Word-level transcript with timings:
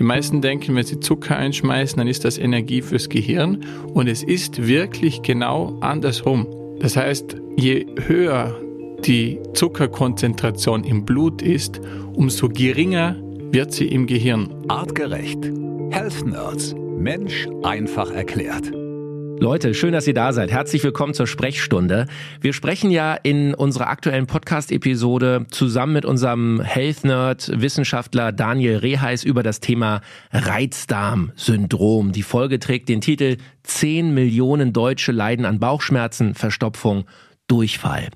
Die 0.00 0.04
meisten 0.04 0.40
denken, 0.40 0.74
wenn 0.74 0.82
sie 0.82 0.98
Zucker 0.98 1.36
einschmeißen, 1.36 1.98
dann 1.98 2.08
ist 2.08 2.24
das 2.24 2.38
Energie 2.38 2.80
fürs 2.80 3.10
Gehirn 3.10 3.66
und 3.92 4.08
es 4.08 4.22
ist 4.22 4.66
wirklich 4.66 5.20
genau 5.20 5.78
andersrum. 5.82 6.46
Das 6.80 6.96
heißt, 6.96 7.36
je 7.58 7.86
höher 8.06 8.58
die 9.04 9.38
Zuckerkonzentration 9.52 10.84
im 10.84 11.04
Blut 11.04 11.42
ist, 11.42 11.82
umso 12.14 12.48
geringer 12.48 13.14
wird 13.52 13.74
sie 13.74 13.88
im 13.88 14.06
Gehirn. 14.06 14.48
Artgerecht. 14.68 15.44
Health 15.90 16.24
Nerds. 16.24 16.74
Mensch 16.96 17.46
einfach 17.62 18.10
erklärt. 18.10 18.72
Leute, 19.40 19.72
schön, 19.72 19.94
dass 19.94 20.06
ihr 20.06 20.12
da 20.12 20.34
seid. 20.34 20.50
Herzlich 20.50 20.84
willkommen 20.84 21.14
zur 21.14 21.26
Sprechstunde. 21.26 22.06
Wir 22.42 22.52
sprechen 22.52 22.90
ja 22.90 23.14
in 23.14 23.54
unserer 23.54 23.86
aktuellen 23.86 24.26
Podcast-Episode 24.26 25.46
zusammen 25.50 25.94
mit 25.94 26.04
unserem 26.04 26.60
Health 26.60 27.04
Nerd 27.04 27.50
Wissenschaftler 27.54 28.32
Daniel 28.32 28.76
Reheis 28.76 29.24
über 29.24 29.42
das 29.42 29.60
Thema 29.60 30.02
Reizdarm-Syndrom. 30.32 32.12
Die 32.12 32.22
Folge 32.22 32.58
trägt 32.58 32.90
den 32.90 33.00
Titel 33.00 33.38
10 33.62 34.12
Millionen 34.12 34.74
Deutsche 34.74 35.10
leiden 35.10 35.46
an 35.46 35.58
Bauchschmerzen, 35.58 36.34
Verstopfung, 36.34 37.06
Durchfall. 37.46 38.08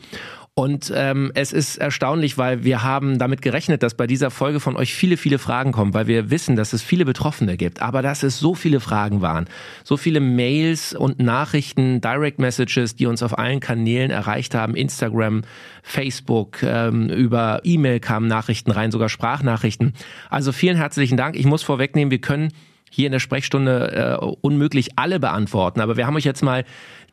Und 0.57 0.93
ähm, 0.95 1.33
es 1.35 1.53
ist 1.53 1.79
erstaunlich, 1.79 2.39
weil 2.39 2.63
wir 2.63 2.85
haben 2.85 3.19
damit 3.19 3.43
gerechnet, 3.43 3.83
dass 3.83 3.95
bei 3.95 4.07
dieser 4.07 4.31
Folge 4.31 4.61
von 4.61 4.77
euch 4.77 4.95
viele, 4.95 5.17
viele 5.17 5.41
Fragen 5.41 5.73
kommen, 5.73 5.95
weil 5.95 6.07
wir 6.07 6.31
wissen, 6.31 6.55
dass 6.55 6.73
es 6.73 6.81
viele 6.81 7.05
Betroffene 7.05 7.57
gibt. 7.57 7.83
Aber 7.83 8.03
dass 8.03 8.23
es 8.23 8.39
so 8.39 8.55
viele 8.55 8.79
Fragen 8.79 9.21
waren, 9.21 9.47
so 9.83 9.97
viele 9.97 10.21
Mails 10.21 10.95
und 10.95 11.19
Nachrichten, 11.19 12.01
Direct 12.01 12.39
Messages, 12.39 12.95
die 12.95 13.07
uns 13.07 13.25
auf 13.25 13.37
allen 13.37 13.59
Kanälen 13.59 14.13
erreicht 14.13 14.55
haben, 14.55 14.77
Instagram, 14.77 15.43
Facebook, 15.83 16.63
ähm, 16.63 17.09
über 17.09 17.61
E-Mail 17.65 17.99
kamen 17.99 18.29
Nachrichten 18.29 18.71
rein, 18.71 18.93
sogar 18.93 19.09
Sprachnachrichten. 19.09 19.93
Also 20.31 20.53
vielen 20.53 20.77
herzlichen 20.77 21.17
Dank. 21.17 21.35
Ich 21.35 21.47
muss 21.47 21.65
vorwegnehmen, 21.65 22.13
wir 22.13 22.21
können 22.21 22.53
hier 22.95 23.07
in 23.07 23.13
der 23.13 23.19
Sprechstunde 23.19 24.19
äh, 24.23 24.25
unmöglich 24.41 24.91
alle 24.97 25.19
beantworten. 25.19 25.81
Aber 25.81 25.97
wir 25.97 26.07
haben 26.07 26.15
euch 26.15 26.25
jetzt 26.25 26.43
mal 26.43 26.65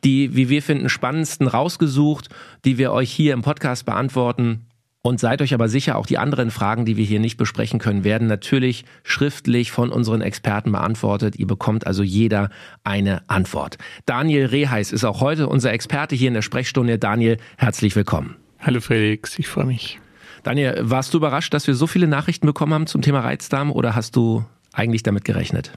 die, 0.04 0.36
wie 0.36 0.48
wir 0.48 0.62
finden, 0.62 0.88
spannendsten 0.88 1.48
rausgesucht, 1.48 2.28
die 2.64 2.78
wir 2.78 2.92
euch 2.92 3.10
hier 3.10 3.32
im 3.32 3.42
Podcast 3.42 3.84
beantworten. 3.84 4.66
Und 5.04 5.18
seid 5.18 5.42
euch 5.42 5.52
aber 5.52 5.68
sicher, 5.68 5.96
auch 5.96 6.06
die 6.06 6.18
anderen 6.18 6.52
Fragen, 6.52 6.84
die 6.84 6.96
wir 6.96 7.04
hier 7.04 7.18
nicht 7.18 7.36
besprechen 7.36 7.80
können, 7.80 8.04
werden 8.04 8.28
natürlich 8.28 8.84
schriftlich 9.02 9.72
von 9.72 9.90
unseren 9.90 10.20
Experten 10.20 10.70
beantwortet. 10.70 11.34
Ihr 11.34 11.48
bekommt 11.48 11.88
also 11.88 12.04
jeder 12.04 12.50
eine 12.84 13.28
Antwort. 13.28 13.78
Daniel 14.06 14.46
Reheis 14.46 14.92
ist 14.92 15.02
auch 15.02 15.20
heute 15.20 15.48
unser 15.48 15.72
Experte 15.72 16.14
hier 16.14 16.28
in 16.28 16.34
der 16.34 16.42
Sprechstunde. 16.42 17.00
Daniel, 17.00 17.38
herzlich 17.56 17.96
willkommen. 17.96 18.36
Hallo 18.60 18.80
Felix, 18.80 19.36
ich 19.40 19.48
freue 19.48 19.66
mich. 19.66 19.98
Daniel, 20.44 20.78
warst 20.82 21.12
du 21.12 21.18
überrascht, 21.18 21.52
dass 21.52 21.66
wir 21.66 21.74
so 21.74 21.88
viele 21.88 22.06
Nachrichten 22.06 22.46
bekommen 22.46 22.72
haben 22.72 22.86
zum 22.86 23.02
Thema 23.02 23.20
Reizdarm 23.20 23.72
oder 23.72 23.96
hast 23.96 24.14
du 24.14 24.44
eigentlich 24.72 25.02
damit 25.02 25.24
gerechnet? 25.24 25.72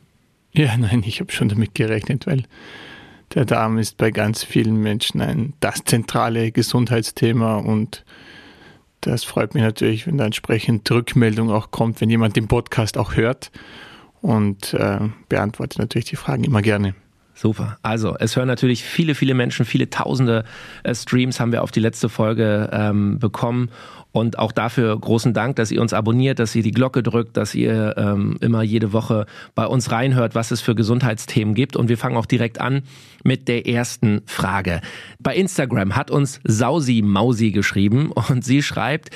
Ja, 0.53 0.77
nein, 0.77 1.03
ich 1.05 1.19
habe 1.19 1.31
schon 1.31 1.49
damit 1.49 1.75
gerechnet, 1.75 2.27
weil 2.27 2.43
der 3.33 3.45
Darm 3.45 3.77
ist 3.77 3.97
bei 3.97 4.11
ganz 4.11 4.43
vielen 4.43 4.77
Menschen 4.77 5.21
ein 5.21 5.53
das 5.59 5.83
zentrale 5.83 6.51
Gesundheitsthema 6.51 7.57
und 7.57 8.05
das 9.01 9.23
freut 9.23 9.53
mich 9.53 9.63
natürlich, 9.63 10.07
wenn 10.07 10.17
da 10.17 10.25
entsprechend 10.25 10.89
Rückmeldung 10.89 11.51
auch 11.51 11.71
kommt, 11.71 12.01
wenn 12.01 12.09
jemand 12.09 12.35
den 12.35 12.47
Podcast 12.47 12.97
auch 12.97 13.16
hört 13.16 13.51
und 14.21 14.73
äh, 14.73 14.99
beantwortet 15.29 15.79
natürlich 15.79 16.05
die 16.05 16.16
Fragen 16.16 16.43
immer 16.43 16.61
gerne. 16.61 16.95
Super. 17.35 17.77
Also, 17.81 18.16
es 18.17 18.38
hören 18.38 18.47
natürlich 18.47 18.83
viele, 18.83 19.13
viele 19.13 19.33
Menschen, 19.33 19.66
viele 19.66 19.89
tausende 19.89 20.45
äh, 20.83 20.95
Streams 20.95 21.39
haben 21.39 21.51
wir 21.51 21.63
auf 21.63 21.71
die 21.71 21.81
letzte 21.81 22.07
Folge 22.07 22.69
ähm, 22.71 23.19
bekommen. 23.19 23.69
Und 24.16 24.39
auch 24.39 24.53
dafür 24.53 24.97
großen 24.97 25.33
Dank, 25.33 25.58
dass 25.58 25.71
ihr 25.71 25.81
uns 25.81 25.91
abonniert, 25.91 26.39
dass 26.39 26.55
ihr 26.55 26.63
die 26.63 26.71
Glocke 26.71 27.03
drückt, 27.03 27.35
dass 27.35 27.53
ihr 27.53 27.95
ähm, 27.97 28.38
immer 28.39 28.63
jede 28.63 28.94
Woche 28.94 29.25
bei 29.55 29.67
uns 29.67 29.91
reinhört, 29.91 30.35
was 30.35 30.52
es 30.52 30.61
für 30.61 30.73
Gesundheitsthemen 30.73 31.53
gibt. 31.53 31.75
Und 31.75 31.89
wir 31.89 31.97
fangen 31.97 32.16
auch 32.16 32.25
direkt 32.25 32.61
an 32.61 32.83
mit 33.25 33.49
der 33.49 33.67
ersten 33.67 34.22
Frage. 34.25 34.80
Bei 35.19 35.35
Instagram 35.35 35.97
hat 35.97 36.11
uns 36.11 36.39
Sausi 36.45 37.01
Mausi 37.01 37.51
geschrieben 37.51 38.09
und 38.13 38.45
sie 38.45 38.63
schreibt, 38.63 39.09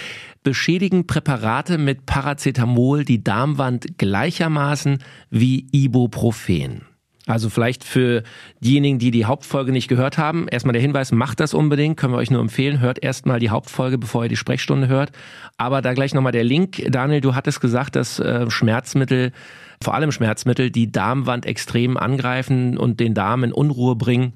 beschädigen 0.43 1.07
Präparate 1.07 1.77
mit 1.77 2.05
Paracetamol 2.05 3.05
die 3.05 3.23
Darmwand 3.23 3.97
gleichermaßen 3.97 4.97
wie 5.29 5.65
Ibuprofen. 5.71 6.88
Also 7.29 7.49
vielleicht 7.49 7.83
für 7.83 8.23
diejenigen, 8.59 8.97
die 8.97 9.11
die 9.11 9.25
Hauptfolge 9.25 9.71
nicht 9.71 9.87
gehört 9.87 10.17
haben, 10.17 10.47
erstmal 10.47 10.73
der 10.73 10.81
Hinweis, 10.81 11.11
macht 11.11 11.39
das 11.39 11.53
unbedingt, 11.53 11.95
können 11.95 12.11
wir 12.13 12.17
euch 12.17 12.31
nur 12.31 12.41
empfehlen, 12.41 12.79
hört 12.79 13.03
erstmal 13.03 13.39
die 13.39 13.51
Hauptfolge, 13.51 13.99
bevor 13.99 14.23
ihr 14.23 14.29
die 14.29 14.35
Sprechstunde 14.35 14.87
hört. 14.87 15.11
Aber 15.55 15.83
da 15.83 15.93
gleich 15.93 16.15
nochmal 16.15 16.31
der 16.31 16.43
Link. 16.43 16.83
Daniel, 16.89 17.21
du 17.21 17.35
hattest 17.35 17.61
gesagt, 17.61 17.95
dass 17.95 18.17
äh, 18.17 18.49
Schmerzmittel, 18.49 19.31
vor 19.79 19.93
allem 19.93 20.11
Schmerzmittel, 20.11 20.71
die 20.71 20.91
Darmwand 20.91 21.45
extrem 21.45 21.97
angreifen 21.97 22.79
und 22.79 22.99
den 22.99 23.13
Darm 23.13 23.43
in 23.43 23.53
Unruhe 23.53 23.95
bringen. 23.95 24.33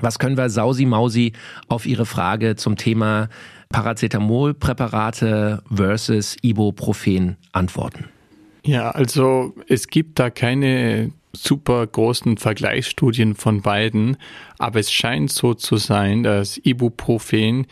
Was 0.00 0.18
können 0.18 0.36
wir 0.36 0.50
Sausi 0.50 0.86
Mausi 0.86 1.34
auf 1.68 1.86
Ihre 1.86 2.04
Frage 2.04 2.56
zum 2.56 2.76
Thema 2.76 3.28
Paracetamolpräparate 3.68 5.62
versus 5.72 6.36
Ibuprofen 6.42 7.36
antworten? 7.52 8.06
Ja, 8.64 8.90
also 8.90 9.54
es 9.68 9.86
gibt 9.86 10.18
da 10.18 10.30
keine 10.30 11.12
super 11.34 11.86
großen 11.86 12.36
Vergleichsstudien 12.38 13.34
von 13.34 13.62
beiden, 13.62 14.16
aber 14.58 14.80
es 14.80 14.92
scheint 14.92 15.30
so 15.30 15.54
zu 15.54 15.76
sein, 15.76 16.22
dass 16.22 16.58
Ibuprofen, 16.58 17.66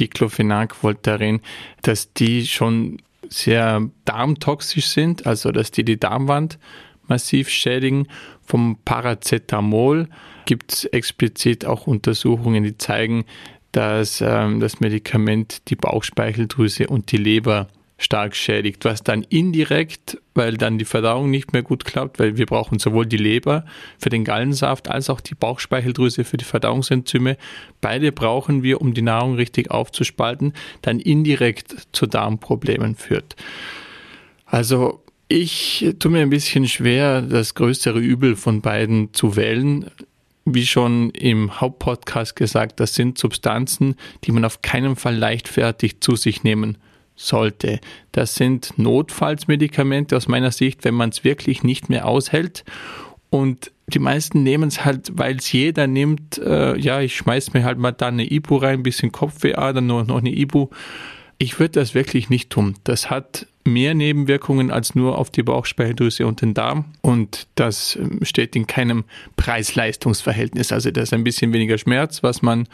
Diclofenac, 0.00 0.74
Voltaren, 0.82 1.40
dass 1.82 2.12
die 2.12 2.46
schon 2.46 2.98
sehr 3.28 3.88
darmtoxisch 4.04 4.86
sind, 4.86 5.26
also 5.26 5.52
dass 5.52 5.70
die 5.70 5.84
die 5.84 6.00
Darmwand 6.00 6.58
massiv 7.06 7.48
schädigen. 7.48 8.06
Vom 8.44 8.78
Paracetamol 8.84 10.08
gibt 10.46 10.72
es 10.72 10.84
explizit 10.84 11.66
auch 11.66 11.86
Untersuchungen, 11.86 12.64
die 12.64 12.78
zeigen, 12.78 13.24
dass 13.72 14.22
ähm, 14.22 14.60
das 14.60 14.80
Medikament 14.80 15.68
die 15.68 15.76
Bauchspeicheldrüse 15.76 16.86
und 16.86 17.12
die 17.12 17.18
Leber 17.18 17.68
stark 18.00 18.36
schädigt, 18.36 18.84
was 18.84 19.02
dann 19.02 19.24
indirekt, 19.24 20.18
weil 20.34 20.56
dann 20.56 20.78
die 20.78 20.84
Verdauung 20.84 21.30
nicht 21.30 21.52
mehr 21.52 21.64
gut 21.64 21.84
klappt, 21.84 22.20
weil 22.20 22.36
wir 22.36 22.46
brauchen 22.46 22.78
sowohl 22.78 23.06
die 23.06 23.16
Leber 23.16 23.64
für 23.98 24.08
den 24.08 24.24
Gallensaft 24.24 24.88
als 24.88 25.10
auch 25.10 25.20
die 25.20 25.34
Bauchspeicheldrüse 25.34 26.22
für 26.22 26.36
die 26.36 26.44
Verdauungsenzyme. 26.44 27.36
Beide 27.80 28.12
brauchen 28.12 28.62
wir, 28.62 28.80
um 28.80 28.94
die 28.94 29.02
Nahrung 29.02 29.34
richtig 29.34 29.72
aufzuspalten, 29.72 30.52
dann 30.80 31.00
indirekt 31.00 31.88
zu 31.90 32.06
Darmproblemen 32.06 32.94
führt. 32.94 33.34
Also 34.46 35.02
ich 35.26 35.92
tue 35.98 36.12
mir 36.12 36.22
ein 36.22 36.30
bisschen 36.30 36.68
schwer, 36.68 37.20
das 37.20 37.54
größere 37.54 37.98
Übel 37.98 38.36
von 38.36 38.62
beiden 38.62 39.12
zu 39.12 39.36
wählen 39.36 39.90
wie 40.50 40.64
schon 40.64 41.10
im 41.10 41.60
Hauptpodcast 41.60 42.34
gesagt, 42.34 42.80
das 42.80 42.94
sind 42.94 43.18
Substanzen, 43.18 43.96
die 44.24 44.32
man 44.32 44.46
auf 44.46 44.62
keinen 44.62 44.96
Fall 44.96 45.14
leichtfertig 45.14 46.00
zu 46.00 46.16
sich 46.16 46.42
nehmen 46.42 46.78
sollte. 47.18 47.80
Das 48.12 48.36
sind 48.36 48.78
Notfallsmedikamente 48.78 50.16
aus 50.16 50.28
meiner 50.28 50.52
Sicht, 50.52 50.84
wenn 50.84 50.94
man 50.94 51.10
es 51.10 51.24
wirklich 51.24 51.62
nicht 51.62 51.90
mehr 51.90 52.06
aushält. 52.06 52.64
Und 53.28 53.72
die 53.88 53.98
meisten 53.98 54.42
nehmen 54.42 54.68
es 54.68 54.84
halt, 54.84 55.10
weil 55.14 55.36
es 55.36 55.52
jeder 55.52 55.86
nimmt, 55.86 56.38
äh, 56.38 56.78
ja, 56.78 57.00
ich 57.00 57.16
schmeiß 57.16 57.52
mir 57.52 57.64
halt 57.64 57.78
mal 57.78 57.92
da 57.92 58.08
eine 58.08 58.30
Ibu 58.30 58.56
rein, 58.56 58.80
ein 58.80 58.82
bisschen 58.82 59.12
Kopfweh, 59.12 59.54
ah, 59.54 59.72
dann 59.72 59.86
noch, 59.86 60.06
noch 60.06 60.18
eine 60.18 60.30
Ibu. 60.30 60.68
Ich 61.38 61.58
würde 61.58 61.80
das 61.80 61.94
wirklich 61.94 62.30
nicht 62.30 62.50
tun. 62.50 62.76
Das 62.84 63.10
hat 63.10 63.46
mehr 63.68 63.94
Nebenwirkungen 63.94 64.70
als 64.70 64.94
nur 64.94 65.18
auf 65.18 65.30
die 65.30 65.42
Bauchspeicheldrüse 65.42 66.26
und 66.26 66.42
den 66.42 66.54
Darm. 66.54 66.86
Und 67.00 67.46
das 67.54 67.96
ähm, 67.96 68.20
steht 68.22 68.56
in 68.56 68.66
keinem 68.66 69.04
Preis-Leistungs-Verhältnis. 69.36 70.72
Also 70.72 70.90
das 70.90 71.04
ist 71.04 71.14
ein 71.14 71.24
bisschen 71.24 71.52
weniger 71.52 71.78
Schmerz, 71.78 72.22
was 72.22 72.42
man 72.42 72.66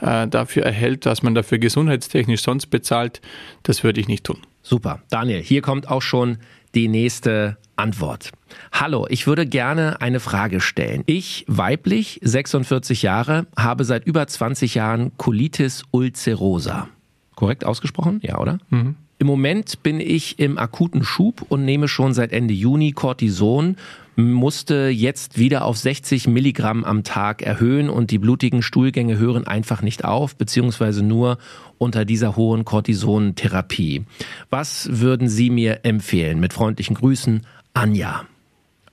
äh, 0.00 0.26
dafür 0.26 0.64
erhält, 0.64 1.06
was 1.06 1.22
man 1.22 1.34
dafür 1.34 1.58
gesundheitstechnisch 1.58 2.42
sonst 2.42 2.66
bezahlt. 2.66 3.20
Das 3.62 3.84
würde 3.84 4.00
ich 4.00 4.08
nicht 4.08 4.24
tun. 4.24 4.38
Super. 4.62 5.02
Daniel, 5.10 5.42
hier 5.42 5.62
kommt 5.62 5.88
auch 5.88 6.02
schon 6.02 6.38
die 6.74 6.88
nächste 6.88 7.56
Antwort. 7.76 8.32
Hallo, 8.72 9.06
ich 9.08 9.26
würde 9.26 9.46
gerne 9.46 10.00
eine 10.00 10.20
Frage 10.20 10.60
stellen. 10.60 11.02
Ich, 11.06 11.44
weiblich, 11.48 12.18
46 12.22 13.02
Jahre, 13.02 13.46
habe 13.56 13.84
seit 13.84 14.06
über 14.06 14.26
20 14.26 14.74
Jahren 14.74 15.16
Colitis 15.16 15.84
ulcerosa. 15.90 16.88
Korrekt 17.34 17.64
ausgesprochen? 17.64 18.20
Ja, 18.22 18.38
oder? 18.38 18.58
Mhm. 18.70 18.96
Im 19.20 19.26
Moment 19.26 19.82
bin 19.82 19.98
ich 19.98 20.38
im 20.38 20.58
akuten 20.58 21.02
Schub 21.02 21.44
und 21.48 21.64
nehme 21.64 21.88
schon 21.88 22.14
seit 22.14 22.32
Ende 22.32 22.54
Juni 22.54 22.92
Cortison, 22.92 23.76
musste 24.14 24.88
jetzt 24.88 25.38
wieder 25.38 25.64
auf 25.64 25.76
60 25.76 26.28
Milligramm 26.28 26.84
am 26.84 27.02
Tag 27.02 27.42
erhöhen 27.42 27.90
und 27.90 28.12
die 28.12 28.18
blutigen 28.18 28.62
Stuhlgänge 28.62 29.18
hören 29.18 29.44
einfach 29.44 29.82
nicht 29.82 30.04
auf, 30.04 30.36
beziehungsweise 30.36 31.02
nur 31.02 31.38
unter 31.78 32.04
dieser 32.04 32.36
hohen 32.36 32.64
Cortison-Therapie. 32.64 34.04
Was 34.50 34.88
würden 34.92 35.28
Sie 35.28 35.50
mir 35.50 35.80
empfehlen? 35.84 36.38
Mit 36.38 36.52
freundlichen 36.52 36.94
Grüßen, 36.94 37.44
Anja. 37.74 38.24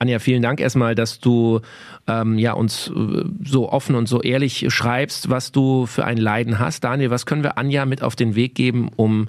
Anja, 0.00 0.18
vielen 0.18 0.42
Dank 0.42 0.60
erstmal, 0.60 0.96
dass 0.96 1.20
du 1.20 1.60
ähm, 2.08 2.36
ja, 2.36 2.52
uns 2.52 2.88
äh, 2.88 3.24
so 3.44 3.70
offen 3.70 3.94
und 3.94 4.08
so 4.08 4.22
ehrlich 4.22 4.66
schreibst, 4.68 5.30
was 5.30 5.52
du 5.52 5.86
für 5.86 6.04
ein 6.04 6.18
Leiden 6.18 6.58
hast. 6.58 6.82
Daniel, 6.82 7.10
was 7.10 7.26
können 7.26 7.44
wir 7.44 7.58
Anja 7.58 7.86
mit 7.86 8.02
auf 8.02 8.16
den 8.16 8.34
Weg 8.34 8.56
geben, 8.56 8.90
um 8.96 9.28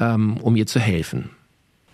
ähm, 0.00 0.38
um 0.38 0.56
ihr 0.56 0.66
zu 0.66 0.80
helfen? 0.80 1.30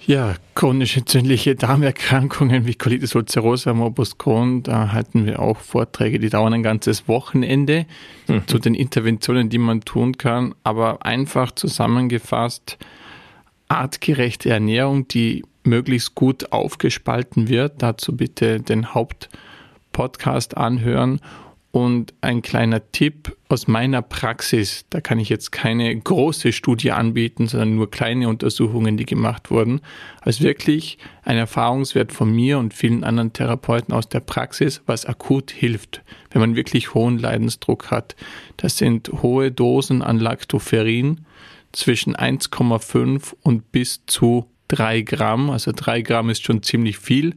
Ja, 0.07 0.35
chronisch 0.55 0.97
entzündliche 0.97 1.57
Darmerkrankungen 1.57 2.67
wie 2.67 2.75
Colitis 2.75 3.15
ulcerosa, 3.17 3.75
Morbus 3.75 4.19
Crohn, 4.19 4.63
da 4.63 4.93
halten 4.93 5.27
wir 5.27 5.41
auch 5.41 5.59
Vorträge, 5.59 6.21
die 6.21 6.29
dauern 6.29 6.55
ein 6.55 6.63
ganzes 6.63 7.09
Wochenende 7.09 7.87
mhm. 8.29 8.47
zu 8.47 8.59
den 8.59 8.75
Interventionen, 8.75 9.49
die 9.49 9.59
man 9.59 9.81
tun 9.81 10.17
kann. 10.17 10.55
Aber 10.63 11.05
einfach 11.05 11.51
zusammengefasst, 11.51 12.79
artgerechte 13.69 14.51
Ernährung, 14.51 15.09
die 15.09 15.45
möglichst 15.65 16.15
gut 16.15 16.53
aufgespalten 16.53 17.49
wird. 17.49 17.83
Dazu 17.83 18.17
bitte 18.17 18.61
den 18.61 18.95
Hauptpodcast 18.95 20.57
anhören 20.57 21.21
und 21.77 22.15
ein 22.23 22.41
kleiner 22.41 22.91
Tipp 22.91 23.37
aus 23.51 23.69
meiner 23.69 24.01
Praxis, 24.01 24.87
da 24.89 25.03
kann 25.03 25.19
ich 25.19 25.29
jetzt 25.29 25.53
keine 25.53 25.95
große 25.95 26.53
Studie 26.53 26.93
anbieten, 26.93 27.49
sondern 27.49 27.75
nur 27.75 27.91
kleine 27.91 28.31
Untersuchungen, 28.31 28.97
die 28.97 29.05
gemacht 29.05 29.51
wurden, 29.51 29.83
als 30.23 30.41
wirklich 30.41 30.97
ein 31.23 31.37
Erfahrungswert 31.37 32.13
von 32.13 32.35
mir 32.35 32.57
und 32.57 32.73
vielen 32.73 33.05
anderen 33.05 33.35
Therapeuten 33.35 33.93
aus 33.93 34.09
der 34.09 34.21
Praxis, 34.21 34.81
was 34.87 35.05
akut 35.05 35.51
hilft, 35.51 36.01
wenn 36.31 36.41
man 36.41 36.57
wirklich 36.57 36.95
hohen 36.95 37.19
Leidensdruck 37.19 37.91
hat. 37.91 38.17
Das 38.57 38.79
sind 38.79 39.11
hohe 39.21 39.53
Dosen 39.53 40.01
an 40.01 40.19
Lactoferrin 40.19 41.27
zwischen 41.73 42.17
1,5 42.17 43.35
und 43.43 43.71
bis 43.71 44.01
zu 44.07 44.47
3 44.69 45.03
Gramm. 45.03 45.51
Also 45.51 45.73
3 45.77 46.01
Gramm 46.01 46.31
ist 46.31 46.43
schon 46.43 46.63
ziemlich 46.63 46.97
viel 46.97 47.35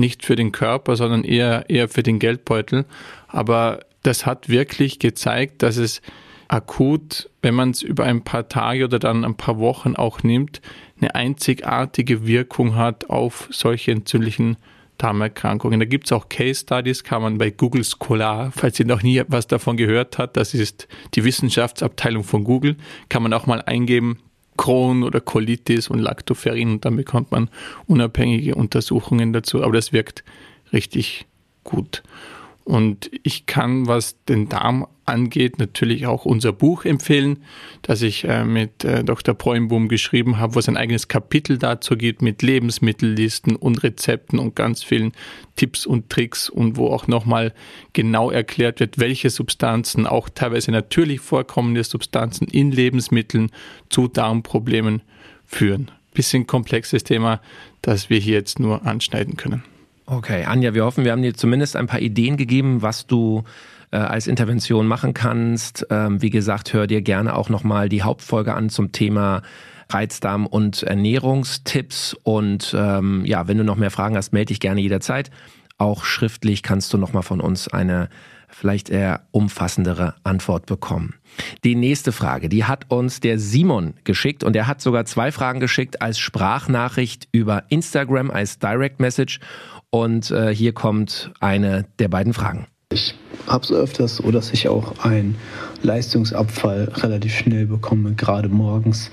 nicht 0.00 0.24
für 0.24 0.34
den 0.34 0.50
Körper, 0.50 0.96
sondern 0.96 1.22
eher, 1.22 1.68
eher 1.68 1.88
für 1.88 2.02
den 2.02 2.18
Geldbeutel. 2.18 2.86
Aber 3.32 3.80
das 4.02 4.26
hat 4.26 4.48
wirklich 4.48 4.98
gezeigt, 4.98 5.62
dass 5.62 5.76
es 5.76 6.00
akut, 6.48 7.30
wenn 7.42 7.54
man 7.54 7.70
es 7.70 7.82
über 7.82 8.04
ein 8.04 8.22
paar 8.24 8.48
Tage 8.48 8.84
oder 8.84 8.98
dann 8.98 9.24
ein 9.24 9.36
paar 9.36 9.58
Wochen 9.58 9.94
auch 9.94 10.22
nimmt, 10.22 10.60
eine 11.00 11.14
einzigartige 11.14 12.26
Wirkung 12.26 12.74
hat 12.74 13.08
auf 13.08 13.48
solche 13.50 13.92
entzündlichen 13.92 14.56
Darmerkrankungen. 14.98 15.80
Da 15.80 15.86
gibt 15.86 16.06
es 16.06 16.12
auch 16.12 16.28
Case 16.28 16.60
Studies, 16.60 17.04
kann 17.04 17.22
man 17.22 17.38
bei 17.38 17.50
Google 17.50 17.84
Scholar, 17.84 18.52
falls 18.54 18.78
ihr 18.80 18.86
noch 18.86 19.02
nie 19.02 19.22
was 19.28 19.46
davon 19.46 19.76
gehört 19.76 20.18
habt, 20.18 20.36
das 20.36 20.52
ist 20.52 20.88
die 21.14 21.24
Wissenschaftsabteilung 21.24 22.24
von 22.24 22.44
Google, 22.44 22.76
kann 23.08 23.22
man 23.22 23.32
auch 23.32 23.46
mal 23.46 23.62
eingeben, 23.62 24.18
Crohn 24.56 25.04
oder 25.04 25.20
Colitis 25.20 25.88
und 25.88 26.00
Lactoferrin 26.00 26.72
und 26.72 26.84
dann 26.84 26.96
bekommt 26.96 27.30
man 27.30 27.48
unabhängige 27.86 28.56
Untersuchungen 28.56 29.32
dazu. 29.32 29.62
Aber 29.62 29.72
das 29.72 29.94
wirkt 29.94 30.22
richtig 30.72 31.26
gut. 31.64 32.02
Und 32.70 33.10
ich 33.24 33.46
kann, 33.46 33.88
was 33.88 34.22
den 34.26 34.48
Darm 34.48 34.86
angeht, 35.04 35.58
natürlich 35.58 36.06
auch 36.06 36.24
unser 36.24 36.52
Buch 36.52 36.84
empfehlen, 36.84 37.38
das 37.82 38.00
ich 38.00 38.22
äh, 38.28 38.44
mit 38.44 38.84
äh, 38.84 39.02
Dr. 39.02 39.34
Preumboom 39.34 39.88
geschrieben 39.88 40.38
habe, 40.38 40.54
wo 40.54 40.60
es 40.60 40.68
ein 40.68 40.76
eigenes 40.76 41.08
Kapitel 41.08 41.58
dazu 41.58 41.96
gibt 41.96 42.22
mit 42.22 42.42
Lebensmittellisten 42.42 43.56
und 43.56 43.82
Rezepten 43.82 44.38
und 44.38 44.54
ganz 44.54 44.84
vielen 44.84 45.10
Tipps 45.56 45.84
und 45.84 46.10
Tricks 46.10 46.48
und 46.48 46.76
wo 46.76 46.86
auch 46.90 47.08
nochmal 47.08 47.54
genau 47.92 48.30
erklärt 48.30 48.78
wird, 48.78 49.00
welche 49.00 49.30
Substanzen, 49.30 50.06
auch 50.06 50.28
teilweise 50.28 50.70
natürlich 50.70 51.18
vorkommende 51.18 51.82
Substanzen 51.82 52.46
in 52.46 52.70
Lebensmitteln 52.70 53.50
zu 53.88 54.06
Darmproblemen 54.06 55.02
führen. 55.44 55.90
Bisschen 56.14 56.46
komplexes 56.46 57.02
Thema, 57.02 57.40
das 57.82 58.10
wir 58.10 58.20
hier 58.20 58.34
jetzt 58.34 58.60
nur 58.60 58.86
anschneiden 58.86 59.36
können. 59.36 59.64
Okay, 60.12 60.44
Anja, 60.44 60.74
wir 60.74 60.84
hoffen, 60.84 61.04
wir 61.04 61.12
haben 61.12 61.22
dir 61.22 61.34
zumindest 61.34 61.76
ein 61.76 61.86
paar 61.86 62.00
Ideen 62.00 62.36
gegeben, 62.36 62.82
was 62.82 63.06
du 63.06 63.44
äh, 63.92 63.96
als 63.96 64.26
Intervention 64.26 64.88
machen 64.88 65.14
kannst. 65.14 65.86
Ähm, 65.88 66.20
wie 66.20 66.30
gesagt, 66.30 66.72
hör 66.72 66.88
dir 66.88 67.00
gerne 67.00 67.36
auch 67.36 67.48
nochmal 67.48 67.88
die 67.88 68.02
Hauptfolge 68.02 68.54
an 68.54 68.70
zum 68.70 68.90
Thema 68.90 69.42
Reizdarm 69.88 70.46
und 70.46 70.82
Ernährungstipps. 70.82 72.16
Und 72.24 72.74
ähm, 72.76 73.24
ja, 73.24 73.46
wenn 73.46 73.56
du 73.56 73.62
noch 73.62 73.76
mehr 73.76 73.92
Fragen 73.92 74.16
hast, 74.16 74.32
melde 74.32 74.48
dich 74.48 74.58
gerne 74.58 74.80
jederzeit. 74.80 75.30
Auch 75.78 76.04
schriftlich 76.04 76.64
kannst 76.64 76.92
du 76.92 76.98
nochmal 76.98 77.22
von 77.22 77.40
uns 77.40 77.68
eine 77.68 78.08
vielleicht 78.48 78.90
eher 78.90 79.22
umfassendere 79.30 80.14
Antwort 80.24 80.66
bekommen. 80.66 81.14
Die 81.62 81.76
nächste 81.76 82.10
Frage, 82.10 82.48
die 82.48 82.64
hat 82.64 82.90
uns 82.90 83.20
der 83.20 83.38
Simon 83.38 83.94
geschickt 84.02 84.42
und 84.42 84.56
er 84.56 84.66
hat 84.66 84.80
sogar 84.80 85.04
zwei 85.04 85.30
Fragen 85.30 85.60
geschickt 85.60 86.02
als 86.02 86.18
Sprachnachricht 86.18 87.28
über 87.30 87.62
Instagram 87.68 88.32
als 88.32 88.58
Direct 88.58 88.98
Message 88.98 89.38
und 89.90 90.30
äh, 90.30 90.54
hier 90.54 90.72
kommt 90.72 91.32
eine 91.40 91.84
der 91.98 92.08
beiden 92.08 92.32
Fragen. 92.32 92.66
Ich 92.92 93.14
habe 93.46 93.64
es 93.64 93.72
öfters 93.72 94.16
so, 94.16 94.30
dass 94.30 94.52
ich 94.52 94.68
auch 94.68 95.04
einen 95.04 95.36
Leistungsabfall 95.82 96.90
relativ 96.96 97.34
schnell 97.34 97.66
bekomme, 97.66 98.14
gerade 98.14 98.48
morgens. 98.48 99.10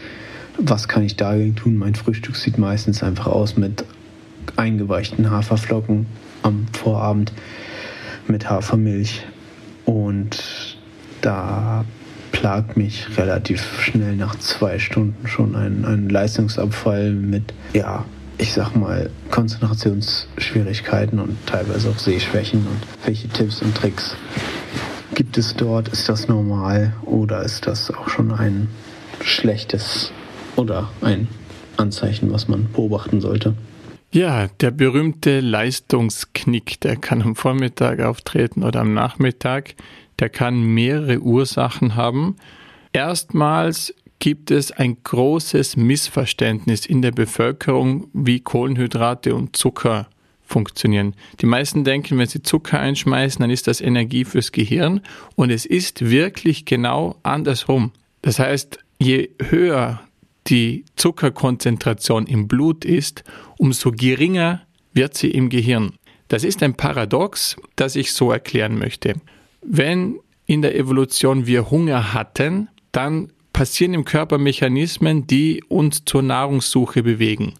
Was 0.57 0.87
kann 0.87 1.03
ich 1.03 1.15
dagegen 1.15 1.55
tun? 1.55 1.77
Mein 1.77 1.95
Frühstück 1.95 2.35
sieht 2.35 2.57
meistens 2.57 3.03
einfach 3.03 3.27
aus 3.27 3.57
mit 3.57 3.85
eingeweichten 4.55 5.29
Haferflocken 5.29 6.07
am 6.41 6.65
Vorabend 6.73 7.31
mit 8.27 8.49
Hafermilch. 8.49 9.25
Und 9.85 10.77
da 11.21 11.85
plagt 12.31 12.77
mich 12.77 13.17
relativ 13.17 13.81
schnell 13.81 14.15
nach 14.15 14.35
zwei 14.37 14.79
Stunden 14.79 15.27
schon 15.27 15.55
ein, 15.55 15.85
ein 15.85 16.09
Leistungsabfall 16.09 17.11
mit 17.11 17.53
ja, 17.73 18.05
ich 18.37 18.53
sag 18.53 18.75
mal, 18.75 19.09
Konzentrationsschwierigkeiten 19.31 21.19
und 21.19 21.37
teilweise 21.45 21.89
auch 21.89 21.99
Sehschwächen 21.99 22.59
und 22.59 22.79
welche 23.05 23.27
Tipps 23.29 23.61
und 23.61 23.75
Tricks 23.75 24.15
gibt 25.15 25.37
es 25.37 25.55
dort? 25.55 25.87
Ist 25.89 26.07
das 26.09 26.27
normal 26.27 26.93
oder 27.03 27.41
ist 27.41 27.65
das 27.65 27.89
auch 27.91 28.09
schon 28.09 28.31
ein 28.31 28.69
schlechtes 29.21 30.11
oder 30.55 30.89
ein 31.01 31.27
Anzeichen, 31.77 32.31
was 32.31 32.47
man 32.47 32.71
beobachten 32.71 33.21
sollte? 33.21 33.55
Ja, 34.11 34.47
der 34.61 34.71
berühmte 34.71 35.41
Leistungsknick, 35.41 36.79
der 36.81 36.95
kann 36.95 37.21
am 37.21 37.35
Vormittag 37.35 37.99
auftreten 37.99 38.63
oder 38.63 38.81
am 38.81 38.93
Nachmittag. 38.93 39.75
Der 40.19 40.29
kann 40.29 40.61
mehrere 40.61 41.19
Ursachen 41.19 41.95
haben. 41.95 42.37
Erstmals 42.93 43.93
gibt 44.19 44.51
es 44.51 44.71
ein 44.71 44.97
großes 45.03 45.77
Missverständnis 45.77 46.85
in 46.85 47.01
der 47.01 47.11
Bevölkerung, 47.11 48.09
wie 48.13 48.39
Kohlenhydrate 48.39 49.35
und 49.35 49.55
Zucker 49.55 50.07
funktionieren. 50.47 51.13
Die 51.41 51.45
meisten 51.45 51.83
denken, 51.83 52.17
wenn 52.17 52.27
sie 52.27 52.41
Zucker 52.41 52.79
einschmeißen, 52.79 53.41
dann 53.41 53.51
ist 53.51 53.67
das 53.67 53.81
Energie 53.81 54.25
fürs 54.25 54.51
Gehirn 54.51 55.01
und 55.35 55.49
es 55.49 55.65
ist 55.65 56.09
wirklich 56.09 56.65
genau 56.65 57.17
andersrum. 57.23 57.91
Das 58.21 58.39
heißt, 58.39 58.79
je 58.97 59.29
höher 59.39 60.01
die 60.47 60.85
Zuckerkonzentration 60.95 62.25
im 62.25 62.47
Blut 62.47 62.85
ist, 62.85 63.23
umso 63.57 63.91
geringer 63.91 64.61
wird 64.93 65.15
sie 65.15 65.31
im 65.31 65.49
Gehirn. 65.49 65.93
Das 66.29 66.43
ist 66.43 66.63
ein 66.63 66.73
Paradox, 66.73 67.57
das 67.75 67.95
ich 67.95 68.13
so 68.13 68.31
erklären 68.31 68.77
möchte. 68.77 69.15
Wenn 69.61 70.19
in 70.45 70.61
der 70.61 70.75
Evolution 70.75 71.45
wir 71.45 71.69
Hunger 71.69 72.13
hatten, 72.13 72.69
dann 72.91 73.31
passieren 73.57 73.95
im 73.95 74.05
Körper 74.05 74.37
Mechanismen, 74.37 75.25
die 75.25 75.63
uns 75.67 76.05
zur 76.05 76.21
Nahrungssuche 76.21 77.01
bewegen. 77.01 77.55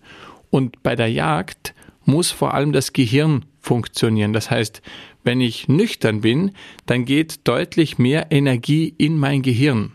Und 0.52 0.84
bei 0.84 0.96
der 0.96 1.08
Jagd 1.12 1.74
muss 2.06 2.30
vor 2.30 2.54
allem 2.54 2.72
das 2.72 2.94
Gehirn 2.94 3.46
funktionieren. 3.62 4.32
Das 4.32 4.52
heißt, 4.52 4.84
wenn 5.24 5.42
ich 5.42 5.68
nüchtern 5.68 6.22
bin, 6.22 6.52
dann 6.86 7.06
geht 7.06 7.48
deutlich 7.48 7.98
mehr 7.98 8.28
Energie 8.30 8.94
in 9.00 9.18
mein 9.18 9.42
Gehirn. 9.42 9.94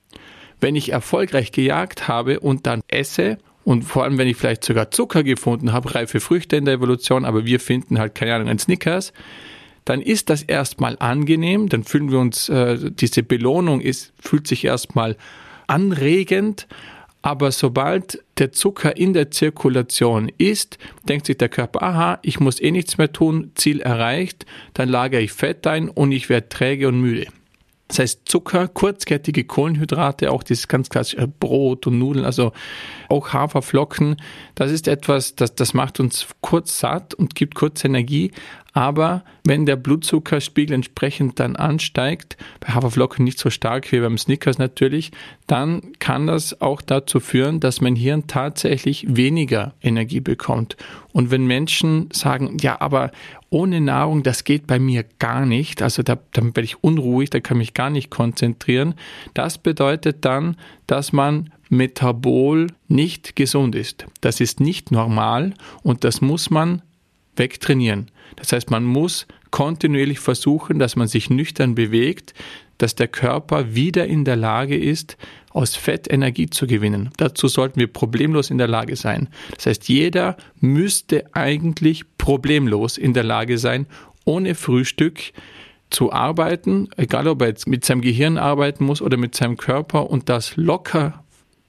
Wenn 0.58 0.74
ich 0.74 0.90
erfolgreich 0.90 1.52
gejagt 1.52 2.08
habe 2.08 2.40
und 2.40 2.66
dann 2.66 2.80
esse, 2.88 3.38
und 3.62 3.84
vor 3.84 4.02
allem, 4.02 4.18
wenn 4.18 4.26
ich 4.26 4.36
vielleicht 4.36 4.64
sogar 4.64 4.90
Zucker 4.90 5.22
gefunden 5.22 5.72
habe, 5.72 5.94
reife 5.94 6.18
Früchte 6.18 6.56
in 6.56 6.64
der 6.64 6.74
Evolution, 6.74 7.24
aber 7.24 7.46
wir 7.46 7.60
finden 7.60 8.00
halt, 8.00 8.16
keine 8.16 8.34
Ahnung, 8.34 8.48
ein 8.48 8.58
Snickers, 8.58 9.12
dann 9.84 10.02
ist 10.02 10.30
das 10.30 10.42
erstmal 10.42 10.96
angenehm, 10.98 11.68
dann 11.68 11.84
fühlen 11.84 12.10
wir 12.10 12.18
uns, 12.18 12.48
äh, 12.48 12.90
diese 12.90 13.22
Belohnung 13.22 13.80
ist, 13.80 14.12
fühlt 14.18 14.48
sich 14.48 14.64
erstmal 14.64 15.16
anregend, 15.66 16.66
aber 17.22 17.52
sobald 17.52 18.22
der 18.38 18.50
Zucker 18.50 18.96
in 18.96 19.12
der 19.12 19.30
Zirkulation 19.30 20.30
ist, 20.38 20.78
denkt 21.08 21.26
sich 21.26 21.38
der 21.38 21.48
Körper, 21.48 21.82
aha, 21.82 22.18
ich 22.22 22.40
muss 22.40 22.60
eh 22.60 22.72
nichts 22.72 22.98
mehr 22.98 23.12
tun, 23.12 23.52
Ziel 23.54 23.80
erreicht, 23.80 24.44
dann 24.74 24.88
lagere 24.88 25.20
ich 25.20 25.32
Fett 25.32 25.66
ein 25.66 25.88
und 25.88 26.10
ich 26.10 26.28
werde 26.28 26.48
träge 26.48 26.88
und 26.88 27.00
müde. 27.00 27.26
Das 27.92 27.98
heißt, 27.98 28.20
Zucker, 28.24 28.68
kurzkettige 28.68 29.44
Kohlenhydrate, 29.44 30.32
auch 30.32 30.42
dieses 30.42 30.66
ganz 30.66 30.88
klassische 30.88 31.28
Brot 31.28 31.86
und 31.86 31.98
Nudeln, 31.98 32.24
also 32.24 32.52
auch 33.10 33.34
Haferflocken, 33.34 34.16
das 34.54 34.72
ist 34.72 34.88
etwas, 34.88 35.36
das, 35.36 35.54
das 35.54 35.74
macht 35.74 36.00
uns 36.00 36.26
kurz 36.40 36.80
satt 36.80 37.12
und 37.12 37.34
gibt 37.34 37.54
kurz 37.54 37.84
Energie, 37.84 38.32
Aber 38.72 39.22
wenn 39.44 39.66
der 39.66 39.76
Blutzuckerspiegel 39.76 40.74
entsprechend 40.74 41.38
dann 41.38 41.56
ansteigt, 41.56 42.36
bei 42.60 42.72
Haferflocken 42.72 43.24
nicht 43.24 43.38
so 43.38 43.50
stark 43.50 43.92
wie 43.92 44.00
beim 44.00 44.16
Snickers 44.16 44.56
natürlich, 44.58 45.10
dann 45.46 45.92
kann 45.98 46.26
das 46.26 46.60
auch 46.62 46.80
dazu 46.80 47.20
führen, 47.20 47.60
dass 47.60 47.82
mein 47.82 47.96
Hirn 47.96 48.26
tatsächlich 48.26 49.04
weniger 49.08 49.74
Energie 49.82 50.20
bekommt. 50.20 50.76
Und 51.12 51.30
wenn 51.30 51.46
Menschen 51.46 52.08
sagen, 52.12 52.56
ja, 52.60 52.80
aber 52.80 53.10
ohne 53.50 53.82
Nahrung, 53.82 54.22
das 54.22 54.44
geht 54.44 54.66
bei 54.66 54.78
mir 54.78 55.04
gar 55.18 55.44
nicht, 55.44 55.82
also 55.82 56.02
da, 56.02 56.18
dann 56.32 56.56
werde 56.56 56.64
ich 56.64 56.82
unruhig, 56.82 57.28
da 57.28 57.40
kann 57.40 57.58
mich 57.58 57.74
gar 57.74 57.90
nicht 57.90 58.10
konzentrieren, 58.10 58.94
das 59.34 59.58
bedeutet 59.58 60.24
dann, 60.24 60.56
dass 60.86 61.12
man 61.12 61.50
metabol 61.68 62.68
nicht 62.88 63.36
gesund 63.36 63.74
ist. 63.74 64.06
Das 64.22 64.40
ist 64.40 64.60
nicht 64.60 64.90
normal 64.90 65.52
und 65.82 66.04
das 66.04 66.22
muss 66.22 66.48
man 66.48 66.82
wegtrainieren. 67.36 68.10
Das 68.36 68.52
heißt, 68.52 68.70
man 68.70 68.84
muss 68.84 69.26
kontinuierlich 69.50 70.18
versuchen, 70.18 70.78
dass 70.78 70.96
man 70.96 71.08
sich 71.08 71.30
nüchtern 71.30 71.74
bewegt, 71.74 72.34
dass 72.78 72.94
der 72.94 73.08
Körper 73.08 73.74
wieder 73.74 74.06
in 74.06 74.24
der 74.24 74.36
Lage 74.36 74.76
ist, 74.76 75.16
aus 75.50 75.76
Fett 75.76 76.10
Energie 76.10 76.48
zu 76.48 76.66
gewinnen. 76.66 77.10
Dazu 77.18 77.46
sollten 77.46 77.78
wir 77.78 77.86
problemlos 77.86 78.50
in 78.50 78.58
der 78.58 78.68
Lage 78.68 78.96
sein. 78.96 79.28
Das 79.54 79.66
heißt, 79.66 79.88
jeder 79.88 80.36
müsste 80.60 81.34
eigentlich 81.34 82.04
problemlos 82.18 82.98
in 82.98 83.12
der 83.12 83.24
Lage 83.24 83.58
sein, 83.58 83.86
ohne 84.24 84.54
Frühstück 84.54 85.20
zu 85.90 86.12
arbeiten, 86.12 86.88
egal 86.96 87.28
ob 87.28 87.42
er 87.42 87.48
jetzt 87.48 87.68
mit 87.68 87.84
seinem 87.84 88.00
Gehirn 88.00 88.38
arbeiten 88.38 88.84
muss 88.84 89.02
oder 89.02 89.18
mit 89.18 89.34
seinem 89.34 89.58
Körper 89.58 90.10
und 90.10 90.28
das 90.28 90.56
locker 90.56 91.22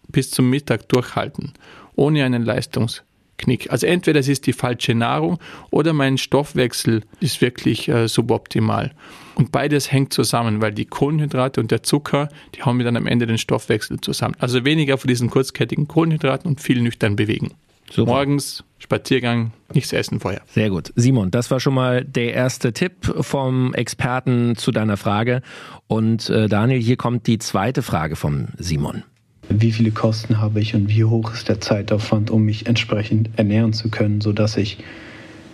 bis 0.07 0.31
zum 0.31 0.49
Mittag 0.49 0.87
durchhalten, 0.89 1.53
ohne 1.95 2.23
einen 2.23 2.43
Leistungs 2.43 3.03
Knick. 3.37 3.71
Also 3.71 3.87
entweder 3.87 4.19
es 4.19 4.27
ist 4.27 4.47
die 4.47 4.53
falsche 4.53 4.95
Nahrung 4.95 5.39
oder 5.71 5.93
mein 5.93 6.17
Stoffwechsel 6.17 7.01
ist 7.19 7.41
wirklich 7.41 7.89
äh, 7.89 8.07
suboptimal. 8.07 8.91
Und 9.35 9.51
beides 9.51 9.91
hängt 9.91 10.13
zusammen, 10.13 10.61
weil 10.61 10.71
die 10.71 10.85
Kohlenhydrate 10.85 11.59
und 11.59 11.71
der 11.71 11.83
Zucker, 11.83 12.29
die 12.55 12.63
hauen 12.63 12.77
mir 12.77 12.83
dann 12.83 12.97
am 12.97 13.07
Ende 13.07 13.25
den 13.25 13.37
Stoffwechsel 13.37 13.99
zusammen. 13.99 14.35
Also 14.39 14.63
weniger 14.63 14.97
von 14.97 15.07
diesen 15.07 15.29
kurzkettigen 15.29 15.87
Kohlenhydraten 15.87 16.49
und 16.49 16.61
viel 16.61 16.81
nüchtern 16.81 17.15
bewegen. 17.15 17.51
Super. 17.91 18.11
Morgens 18.11 18.63
Spaziergang, 18.79 19.53
nichts 19.73 19.93
essen 19.93 20.19
vorher. 20.19 20.41
Sehr 20.47 20.69
gut. 20.69 20.91
Simon, 20.95 21.31
das 21.31 21.51
war 21.51 21.59
schon 21.59 21.73
mal 21.73 22.03
der 22.03 22.33
erste 22.33 22.73
Tipp 22.73 23.13
vom 23.21 23.73
Experten 23.73 24.55
zu 24.55 24.71
deiner 24.71 24.97
Frage. 24.97 25.41
Und 25.87 26.29
äh, 26.29 26.47
Daniel, 26.47 26.81
hier 26.81 26.97
kommt 26.97 27.27
die 27.27 27.39
zweite 27.39 27.81
Frage 27.81 28.15
vom 28.15 28.47
Simon 28.57 29.03
wie 29.49 29.71
viele 29.71 29.91
Kosten 29.91 30.39
habe 30.39 30.59
ich 30.59 30.75
und 30.75 30.89
wie 30.89 31.03
hoch 31.03 31.33
ist 31.33 31.49
der 31.49 31.61
Zeitaufwand, 31.61 32.31
um 32.31 32.43
mich 32.43 32.65
entsprechend 32.65 33.29
ernähren 33.35 33.73
zu 33.73 33.89
können, 33.89 34.21
sodass 34.21 34.57
ich 34.57 34.77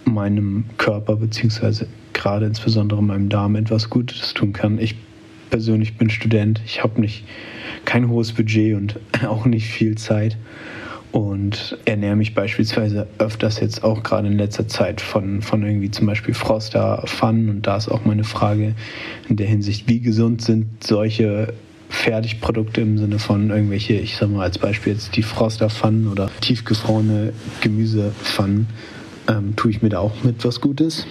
meinem 0.06 0.66
Körper 0.78 1.18
bzw. 1.18 1.86
gerade 2.14 2.46
insbesondere 2.46 3.02
meinem 3.04 3.30
Darm 3.30 3.56
etwas 3.56 3.90
Gutes 3.90 4.34
tun 4.34 4.54
kann. 4.54 4.80
Ich 4.80 4.96
persönlich 5.50 5.98
bin 5.98 6.10
Student, 6.10 6.62
ich 6.66 6.84
habe 6.84 7.02
nicht 7.02 7.24
kein 7.86 8.10
hohes 8.10 8.34
Budget 8.34 8.76
und 8.76 9.00
auch 9.28 9.46
nicht 9.46 9.68
viel 9.68 9.98
Zeit 9.98 10.38
und 11.12 11.78
ernähre 11.86 12.16
mich 12.16 12.36
beispielsweise 12.36 13.08
öfters 13.18 13.60
jetzt 13.60 13.84
auch 13.84 14.04
gerade 14.04 14.28
in 14.28 14.38
letzter 14.38 14.68
Zeit 14.68 15.02
von, 15.02 15.42
von 15.42 15.64
irgendwie 15.64 15.90
zum 15.90 16.06
Beispiel 16.06 16.36
Froster 16.36 17.04
Pfannen 17.08 17.50
und 17.50 17.66
da 17.66 17.78
ist 17.78 17.90
auch 17.90 18.06
meine 18.06 18.24
Frage 18.24 18.76
in 19.28 19.36
der 19.36 19.48
Hinsicht, 19.48 19.88
wie 19.88 20.02
gesund 20.02 20.44
sind 20.44 20.84
solche 20.84 21.54
Fertigprodukte 21.90 22.82
im 22.82 22.98
Sinne 22.98 23.20
von 23.20 23.50
irgendwelche, 23.50 23.94
ich 23.94 24.16
sag 24.16 24.30
mal 24.30 24.44
als 24.44 24.58
Beispiel 24.58 24.94
jetzt 24.94 25.16
die 25.16 25.24
Frosterpfannen 25.24 26.08
oder 26.08 26.30
tiefgefrorene 26.42 27.34
Gemüsepfannen, 27.62 28.68
ähm, 29.28 29.56
tue 29.56 29.72
ich 29.72 29.82
mir 29.82 29.90
da 29.90 30.00
auch 30.00 30.24
mit 30.24 30.46
was 30.46 30.62
Gutes? 30.62 31.06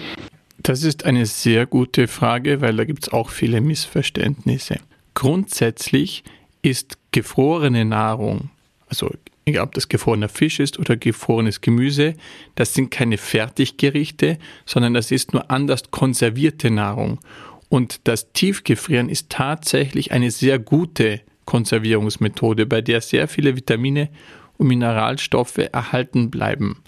Das 0.57 0.83
ist 0.83 1.05
eine 1.05 1.25
sehr 1.25 1.65
gute 1.65 2.07
Frage, 2.07 2.61
weil 2.61 2.75
da 2.75 2.85
gibt 2.85 3.03
es 3.03 3.13
auch 3.13 3.29
viele 3.29 3.61
Missverständnisse. 3.61 4.77
Grundsätzlich 5.13 6.23
ist 6.61 6.97
gefrorene 7.11 7.85
Nahrung, 7.85 8.49
also 8.87 9.11
egal 9.45 9.63
ob 9.63 9.73
das 9.73 9.89
gefrorener 9.89 10.29
Fisch 10.29 10.59
ist 10.59 10.79
oder 10.79 10.95
gefrorenes 10.95 11.61
Gemüse, 11.61 12.13
das 12.55 12.73
sind 12.73 12.91
keine 12.91 13.17
Fertiggerichte, 13.17 14.37
sondern 14.65 14.93
das 14.93 15.11
ist 15.11 15.33
nur 15.33 15.49
anders 15.49 15.91
konservierte 15.91 16.71
Nahrung. 16.71 17.19
Und 17.69 18.07
das 18.07 18.31
Tiefgefrieren 18.33 19.09
ist 19.09 19.29
tatsächlich 19.29 20.11
eine 20.11 20.31
sehr 20.31 20.59
gute 20.59 21.21
Konservierungsmethode, 21.45 22.65
bei 22.65 22.81
der 22.81 23.01
sehr 23.01 23.27
viele 23.27 23.55
Vitamine 23.55 24.09
und 24.57 24.67
Mineralstoffe 24.67 25.59
erhalten 25.71 26.29
bleiben. 26.29 26.83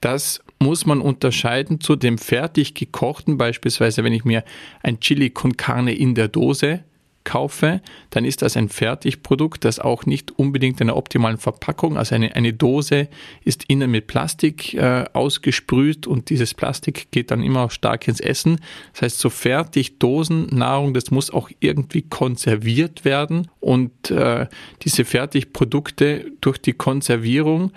Das 0.00 0.40
muss 0.58 0.86
man 0.86 1.00
unterscheiden 1.00 1.80
zu 1.80 1.94
dem 1.94 2.16
fertig 2.16 2.74
gekochten, 2.74 3.36
beispielsweise 3.36 4.02
wenn 4.04 4.12
ich 4.12 4.24
mir 4.24 4.44
ein 4.82 5.00
Chili 5.00 5.30
con 5.30 5.56
Carne 5.56 5.94
in 5.94 6.14
der 6.14 6.28
Dose 6.28 6.84
kaufe, 7.30 7.80
dann 8.10 8.24
ist 8.24 8.42
das 8.42 8.56
ein 8.56 8.68
Fertigprodukt, 8.68 9.64
das 9.64 9.78
auch 9.78 10.04
nicht 10.04 10.36
unbedingt 10.36 10.80
in 10.80 10.88
einer 10.88 10.96
optimalen 10.96 11.38
Verpackung, 11.38 11.96
also 11.96 12.16
eine, 12.16 12.34
eine 12.34 12.52
Dose 12.52 13.08
ist 13.44 13.64
innen 13.68 13.88
mit 13.88 14.08
Plastik 14.08 14.74
äh, 14.74 15.04
ausgesprüht 15.12 16.08
und 16.08 16.28
dieses 16.30 16.54
Plastik 16.54 17.12
geht 17.12 17.30
dann 17.30 17.44
immer 17.44 17.70
stark 17.70 18.08
ins 18.08 18.18
Essen. 18.18 18.58
Das 18.92 19.02
heißt, 19.02 19.18
so 19.20 19.30
Fertigdosennahrung, 19.30 20.92
das 20.92 21.12
muss 21.12 21.30
auch 21.30 21.50
irgendwie 21.60 22.02
konserviert 22.02 23.04
werden 23.04 23.46
und 23.60 24.10
äh, 24.10 24.46
diese 24.82 25.04
Fertigprodukte 25.04 26.32
durch 26.40 26.58
die 26.58 26.72
Konservierung 26.72 27.70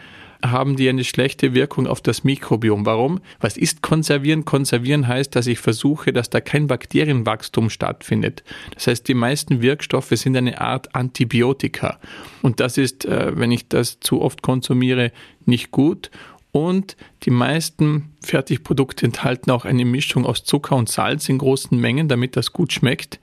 haben 0.43 0.75
die 0.75 0.89
eine 0.89 1.03
schlechte 1.03 1.53
Wirkung 1.53 1.87
auf 1.87 2.01
das 2.01 2.23
Mikrobiom. 2.23 2.85
Warum? 2.85 3.21
Was 3.39 3.57
ist 3.57 3.81
konservieren? 3.81 4.45
Konservieren 4.45 5.07
heißt, 5.07 5.35
dass 5.35 5.47
ich 5.47 5.59
versuche, 5.59 6.11
dass 6.11 6.29
da 6.29 6.41
kein 6.41 6.67
Bakterienwachstum 6.67 7.69
stattfindet. 7.69 8.43
Das 8.73 8.87
heißt, 8.87 9.07
die 9.07 9.13
meisten 9.13 9.61
Wirkstoffe 9.61 10.11
sind 10.11 10.35
eine 10.35 10.59
Art 10.59 10.93
Antibiotika. 10.95 11.99
Und 12.41 12.59
das 12.59 12.77
ist, 12.77 13.05
äh, 13.05 13.31
wenn 13.35 13.51
ich 13.51 13.69
das 13.69 13.99
zu 13.99 14.21
oft 14.21 14.41
konsumiere, 14.41 15.11
nicht 15.45 15.71
gut. 15.71 16.11
Und 16.51 16.97
die 17.23 17.31
meisten 17.31 18.11
Fertigprodukte 18.21 19.05
enthalten 19.05 19.49
auch 19.49 19.65
eine 19.65 19.85
Mischung 19.85 20.25
aus 20.25 20.43
Zucker 20.43 20.75
und 20.75 20.87
Salz 20.87 21.27
in 21.29 21.39
großen 21.39 21.79
Mengen, 21.79 22.07
damit 22.07 22.35
das 22.35 22.53
gut 22.53 22.73
schmeckt. 22.73 23.19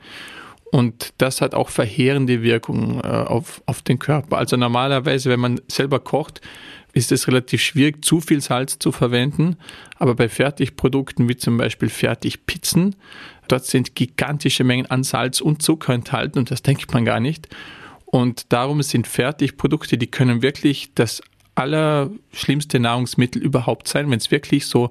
Und 0.73 1.15
das 1.19 1.41
hat 1.41 1.55
auch 1.55 1.69
verheerende 1.69 2.43
Wirkungen 2.43 3.01
äh, 3.01 3.07
auf, 3.07 3.63
auf 3.67 3.83
den 3.83 3.99
Körper. 3.99 4.39
Also 4.39 4.57
normalerweise, 4.57 5.29
wenn 5.29 5.41
man 5.41 5.61
selber 5.69 5.99
kocht, 5.99 6.41
ist 6.93 7.13
es 7.13 7.29
relativ 7.29 7.63
schwierig, 7.63 8.05
zu 8.05 8.21
viel 8.21 8.41
Salz 8.41 8.79
zu 8.79 8.93
verwenden. 8.93 9.57
Aber 9.97 10.15
bei 10.15 10.29
Fertigprodukten 10.29 11.29
wie 11.29 11.37
zum 11.37 11.57
Beispiel 11.57 11.89
Fertigpizzen, 11.89 12.97
dort 13.49 13.65
sind 13.65 13.95
gigantische 13.95 14.65
Mengen 14.65 14.87
an 14.87 15.03
Salz 15.03 15.41
und 15.41 15.63
Zucker 15.63 15.93
enthalten 15.93 16.39
und 16.39 16.51
das 16.51 16.63
denkt 16.63 16.93
man 16.93 17.05
gar 17.05 17.21
nicht. 17.21 17.49
Und 18.07 18.53
darum 18.53 18.83
sind 18.83 19.07
Fertigprodukte, 19.07 19.97
die 19.97 20.09
können 20.09 20.43
wirklich 20.43 20.91
das 20.95 21.23
allerschlimmste 21.55 22.81
Nahrungsmittel 22.81 23.43
überhaupt 23.43 23.87
sein, 23.87 24.11
wenn 24.11 24.19
es 24.19 24.31
wirklich 24.31 24.67
so 24.67 24.91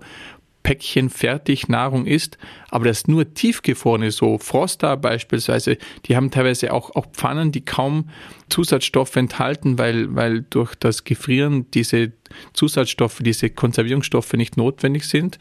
Päckchen 0.64 1.10
Fertignahrung 1.10 2.06
ist, 2.06 2.38
aber 2.70 2.86
das 2.86 3.08
nur 3.08 3.34
tiefgefrorene, 3.34 4.12
so 4.12 4.38
Froster 4.38 4.98
beispielsweise, 4.98 5.78
die 6.06 6.16
haben 6.16 6.32
teilweise 6.32 6.74
auch, 6.74 6.96
auch 6.96 7.08
Pfannen, 7.12 7.52
die 7.52 7.64
kaum 7.66 8.10
Zusatzstoffe 8.50 9.16
enthalten, 9.16 9.78
weil, 9.78 10.16
weil 10.16 10.42
durch 10.50 10.76
das 10.76 11.04
Gefrieren 11.04 11.70
diese 11.72 12.12
Zusatzstoffe, 12.54 13.20
diese 13.22 13.50
Konservierungsstoffe 13.50 14.34
nicht 14.34 14.58
notwendig 14.58 15.06
sind. 15.06 15.40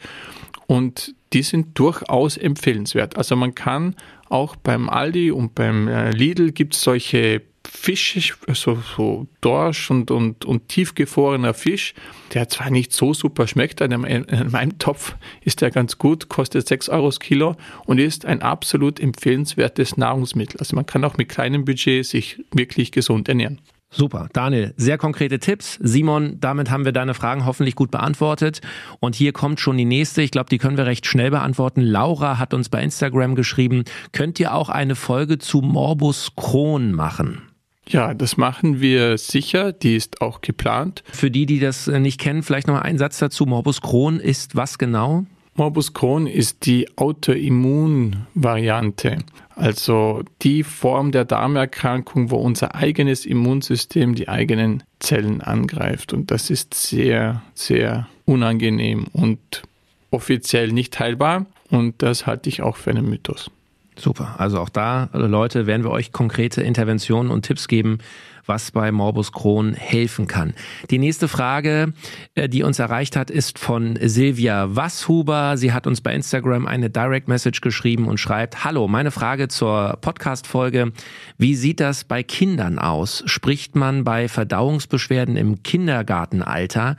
Und 0.67 1.15
die 1.33 1.43
sind 1.43 1.77
durchaus 1.77 2.37
empfehlenswert. 2.37 3.17
Also 3.17 3.35
man 3.35 3.55
kann 3.55 3.95
auch 4.29 4.55
beim 4.55 4.89
Aldi 4.89 5.31
und 5.31 5.55
beim 5.55 5.87
äh, 5.87 6.11
Lidl 6.11 6.51
gibt 6.51 6.75
es 6.75 6.81
solche 6.81 7.41
Fisch, 7.71 8.35
so, 8.53 8.77
so 8.95 9.27
Dorsch 9.41 9.91
und, 9.91 10.11
und, 10.11 10.45
und 10.45 10.67
tiefgefrorener 10.67 11.53
Fisch, 11.53 11.93
der 12.33 12.49
zwar 12.49 12.69
nicht 12.69 12.93
so 12.93 13.13
super 13.13 13.47
schmeckt, 13.47 13.81
in 13.81 13.93
einem, 13.93 14.05
in 14.05 14.51
meinem 14.51 14.77
Topf 14.79 15.15
ist 15.41 15.61
der 15.61 15.71
ganz 15.71 15.97
gut, 15.97 16.29
kostet 16.29 16.67
6 16.67 16.89
Euro 16.89 17.07
das 17.07 17.19
Kilo 17.19 17.55
und 17.85 17.99
ist 17.99 18.25
ein 18.25 18.41
absolut 18.41 18.99
empfehlenswertes 18.99 19.97
Nahrungsmittel. 19.97 20.59
Also 20.59 20.75
man 20.75 20.85
kann 20.85 21.03
auch 21.03 21.17
mit 21.17 21.29
kleinem 21.29 21.65
Budget 21.65 22.05
sich 22.05 22.43
wirklich 22.51 22.91
gesund 22.91 23.29
ernähren. 23.29 23.61
Super. 23.91 24.29
Daniel, 24.33 24.73
sehr 24.77 24.99
konkrete 24.99 25.39
Tipps. 25.39 25.79
Simon, 25.81 26.39
damit 26.39 26.69
haben 26.69 26.85
wir 26.85 26.91
deine 26.91 27.15
Fragen 27.15 27.45
hoffentlich 27.45 27.75
gut 27.75 27.89
beantwortet. 27.89 28.61
Und 28.99 29.15
hier 29.15 29.33
kommt 29.33 29.59
schon 29.59 29.77
die 29.77 29.85
nächste. 29.85 30.21
Ich 30.21 30.29
glaube, 30.29 30.49
die 30.49 30.59
können 30.59 30.77
wir 30.77 30.85
recht 30.85 31.07
schnell 31.07 31.31
beantworten. 31.31 31.81
Laura 31.81 32.37
hat 32.37 32.53
uns 32.53 32.69
bei 32.69 32.83
Instagram 32.83 33.33
geschrieben, 33.33 33.85
könnt 34.11 34.39
ihr 34.39 34.53
auch 34.53 34.69
eine 34.69 34.95
Folge 34.95 35.39
zu 35.39 35.61
Morbus 35.61 36.33
Crohn 36.35 36.93
machen? 36.93 37.48
Ja, 37.89 38.13
das 38.13 38.37
machen 38.37 38.79
wir 38.81 39.17
sicher. 39.17 39.73
Die 39.73 39.95
ist 39.95 40.21
auch 40.21 40.41
geplant. 40.41 41.03
Für 41.11 41.31
die, 41.31 41.47
die 41.47 41.59
das 41.59 41.87
äh, 41.87 41.99
nicht 41.99 42.19
kennen, 42.19 42.43
vielleicht 42.43 42.67
noch 42.67 42.79
ein 42.79 42.99
Satz 42.99 43.17
dazu. 43.17 43.47
Morbus 43.47 43.81
Crohn 43.81 44.19
ist 44.19 44.55
was 44.55 44.77
genau? 44.77 45.25
Morbus 45.55 45.93
Crohn 45.93 46.27
ist 46.27 46.67
die 46.67 46.87
Autoimmunvariante, 46.97 49.17
also 49.55 50.21
die 50.41 50.63
Form 50.63 51.11
der 51.11 51.25
Darmerkrankung, 51.25 52.31
wo 52.31 52.37
unser 52.37 52.75
eigenes 52.75 53.25
Immunsystem 53.25 54.15
die 54.15 54.29
eigenen 54.29 54.83
Zellen 54.99 55.41
angreift. 55.41 56.13
Und 56.13 56.31
das 56.31 56.49
ist 56.49 56.75
sehr, 56.75 57.41
sehr 57.55 58.07
unangenehm 58.23 59.07
und 59.11 59.63
offiziell 60.11 60.71
nicht 60.71 60.97
heilbar 60.99 61.45
und 61.69 62.01
das 62.01 62.25
halte 62.25 62.47
ich 62.47 62.61
auch 62.61 62.77
für 62.77 62.91
einen 62.91 63.09
Mythos. 63.09 63.51
Super. 63.99 64.35
Also 64.37 64.59
auch 64.59 64.69
da, 64.69 65.09
Leute, 65.11 65.67
werden 65.67 65.83
wir 65.83 65.91
euch 65.91 66.13
konkrete 66.13 66.61
Interventionen 66.61 67.31
und 67.31 67.43
Tipps 67.43 67.67
geben, 67.67 67.97
was 68.45 68.71
bei 68.71 68.91
Morbus 68.91 69.33
Crohn 69.33 69.73
helfen 69.73 70.25
kann. 70.25 70.53
Die 70.89 70.97
nächste 70.97 71.27
Frage, 71.27 71.93
äh, 72.33 72.47
die 72.47 72.63
uns 72.63 72.79
erreicht 72.79 73.17
hat, 73.17 73.29
ist 73.29 73.59
von 73.59 73.99
Silvia 74.01 74.75
Wasshuber. 74.75 75.57
Sie 75.57 75.73
hat 75.73 75.85
uns 75.85 75.99
bei 76.01 76.15
Instagram 76.15 76.65
eine 76.65 76.89
Direct 76.89 77.27
Message 77.27 77.59
geschrieben 77.59 78.07
und 78.07 78.19
schreibt, 78.19 78.63
Hallo, 78.63 78.87
meine 78.87 79.11
Frage 79.11 79.49
zur 79.49 79.97
Podcast-Folge. 80.01 80.93
Wie 81.37 81.55
sieht 81.55 81.81
das 81.81 82.05
bei 82.05 82.23
Kindern 82.23 82.79
aus? 82.79 83.21
Spricht 83.25 83.75
man 83.75 84.05
bei 84.05 84.29
Verdauungsbeschwerden 84.29 85.35
im 85.35 85.61
Kindergartenalter 85.61 86.95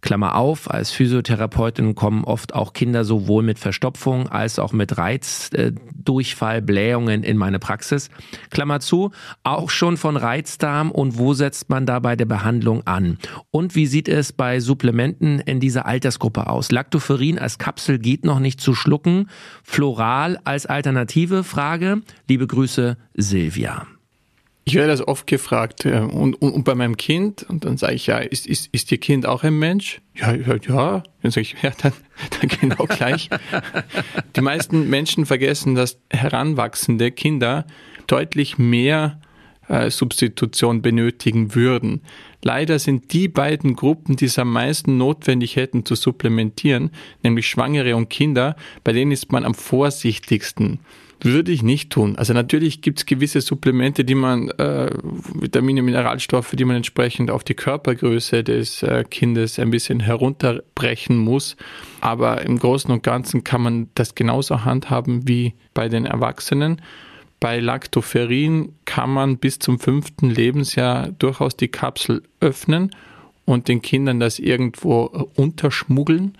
Klammer 0.00 0.36
auf, 0.36 0.70
als 0.70 0.92
Physiotherapeutin 0.92 1.94
kommen 1.94 2.24
oft 2.24 2.54
auch 2.54 2.72
Kinder 2.72 3.04
sowohl 3.04 3.42
mit 3.42 3.58
Verstopfung 3.58 4.28
als 4.28 4.58
auch 4.58 4.72
mit 4.72 4.96
Reizdurchfall, 4.96 6.62
Blähungen 6.62 7.24
in 7.24 7.36
meine 7.36 7.58
Praxis. 7.58 8.08
Klammer 8.50 8.80
zu, 8.80 9.10
auch 9.42 9.70
schon 9.70 9.96
von 9.96 10.16
Reizdarm 10.16 10.92
und 10.92 11.18
wo 11.18 11.34
setzt 11.34 11.68
man 11.68 11.84
da 11.84 11.98
bei 11.98 12.14
der 12.14 12.26
Behandlung 12.26 12.86
an? 12.86 13.18
Und 13.50 13.74
wie 13.74 13.86
sieht 13.86 14.08
es 14.08 14.32
bei 14.32 14.60
Supplementen 14.60 15.40
in 15.40 15.58
dieser 15.58 15.86
Altersgruppe 15.86 16.48
aus? 16.48 16.70
Lactoferin 16.70 17.38
als 17.38 17.58
Kapsel 17.58 17.98
geht 17.98 18.24
noch 18.24 18.38
nicht 18.38 18.60
zu 18.60 18.74
schlucken. 18.74 19.28
Floral 19.64 20.38
als 20.44 20.66
Alternative? 20.66 21.42
Frage. 21.42 22.02
Liebe 22.28 22.46
Grüße, 22.46 22.96
Silvia. 23.14 23.86
Ich 24.68 24.74
werde 24.74 24.88
das 24.88 25.08
oft 25.08 25.26
gefragt 25.26 25.86
äh, 25.86 26.00
und, 26.00 26.34
und, 26.34 26.52
und 26.52 26.64
bei 26.64 26.74
meinem 26.74 26.98
Kind 26.98 27.42
und 27.48 27.64
dann 27.64 27.78
sage 27.78 27.94
ich, 27.94 28.06
ja, 28.06 28.18
ist, 28.18 28.46
ist, 28.46 28.68
ist 28.70 28.92
Ihr 28.92 28.98
Kind 28.98 29.24
auch 29.24 29.42
ein 29.42 29.58
Mensch? 29.58 30.02
Ja, 30.14 30.34
ja, 30.34 30.56
ja. 30.56 31.02
Dann 31.22 31.30
sage 31.30 31.40
ich, 31.40 31.56
ja, 31.62 31.72
dann, 31.80 31.94
dann 32.38 32.50
genau 32.50 32.84
gleich. 32.84 33.30
Die 34.36 34.42
meisten 34.42 34.90
Menschen 34.90 35.24
vergessen, 35.24 35.74
dass 35.74 35.98
heranwachsende 36.10 37.10
Kinder 37.12 37.66
deutlich 38.08 38.58
mehr 38.58 39.22
äh, 39.68 39.88
Substitution 39.88 40.82
benötigen 40.82 41.54
würden. 41.54 42.02
Leider 42.42 42.78
sind 42.78 43.14
die 43.14 43.28
beiden 43.28 43.74
Gruppen, 43.74 44.16
die 44.16 44.26
es 44.26 44.38
am 44.38 44.52
meisten 44.52 44.98
notwendig 44.98 45.56
hätten 45.56 45.86
zu 45.86 45.94
supplementieren, 45.94 46.90
nämlich 47.22 47.48
Schwangere 47.48 47.96
und 47.96 48.10
Kinder, 48.10 48.54
bei 48.84 48.92
denen 48.92 49.12
ist 49.12 49.32
man 49.32 49.46
am 49.46 49.54
vorsichtigsten. 49.54 50.80
Würde 51.20 51.50
ich 51.50 51.64
nicht 51.64 51.90
tun. 51.90 52.16
Also 52.16 52.32
natürlich 52.32 52.80
gibt 52.80 53.00
es 53.00 53.06
gewisse 53.06 53.40
Supplemente, 53.40 54.04
die 54.04 54.14
man, 54.14 54.50
äh, 54.50 54.90
Vitamine, 55.34 55.82
Mineralstoffe, 55.82 56.52
die 56.52 56.64
man 56.64 56.76
entsprechend 56.76 57.30
auf 57.30 57.42
die 57.42 57.54
Körpergröße 57.54 58.44
des 58.44 58.84
äh, 58.84 59.04
Kindes 59.08 59.58
ein 59.58 59.70
bisschen 59.70 59.98
herunterbrechen 59.98 61.18
muss. 61.18 61.56
Aber 62.00 62.42
im 62.42 62.58
Großen 62.58 62.90
und 62.92 63.02
Ganzen 63.02 63.42
kann 63.42 63.62
man 63.62 63.88
das 63.94 64.14
genauso 64.14 64.64
handhaben 64.64 65.26
wie 65.26 65.54
bei 65.74 65.88
den 65.88 66.06
Erwachsenen. 66.06 66.80
Bei 67.40 67.58
Lactoferrin 67.58 68.74
kann 68.84 69.10
man 69.10 69.38
bis 69.38 69.58
zum 69.58 69.80
fünften 69.80 70.30
Lebensjahr 70.30 71.08
durchaus 71.18 71.56
die 71.56 71.68
Kapsel 71.68 72.22
öffnen 72.40 72.90
und 73.44 73.66
den 73.66 73.82
Kindern 73.82 74.20
das 74.20 74.38
irgendwo 74.38 75.28
unterschmuggeln 75.34 76.36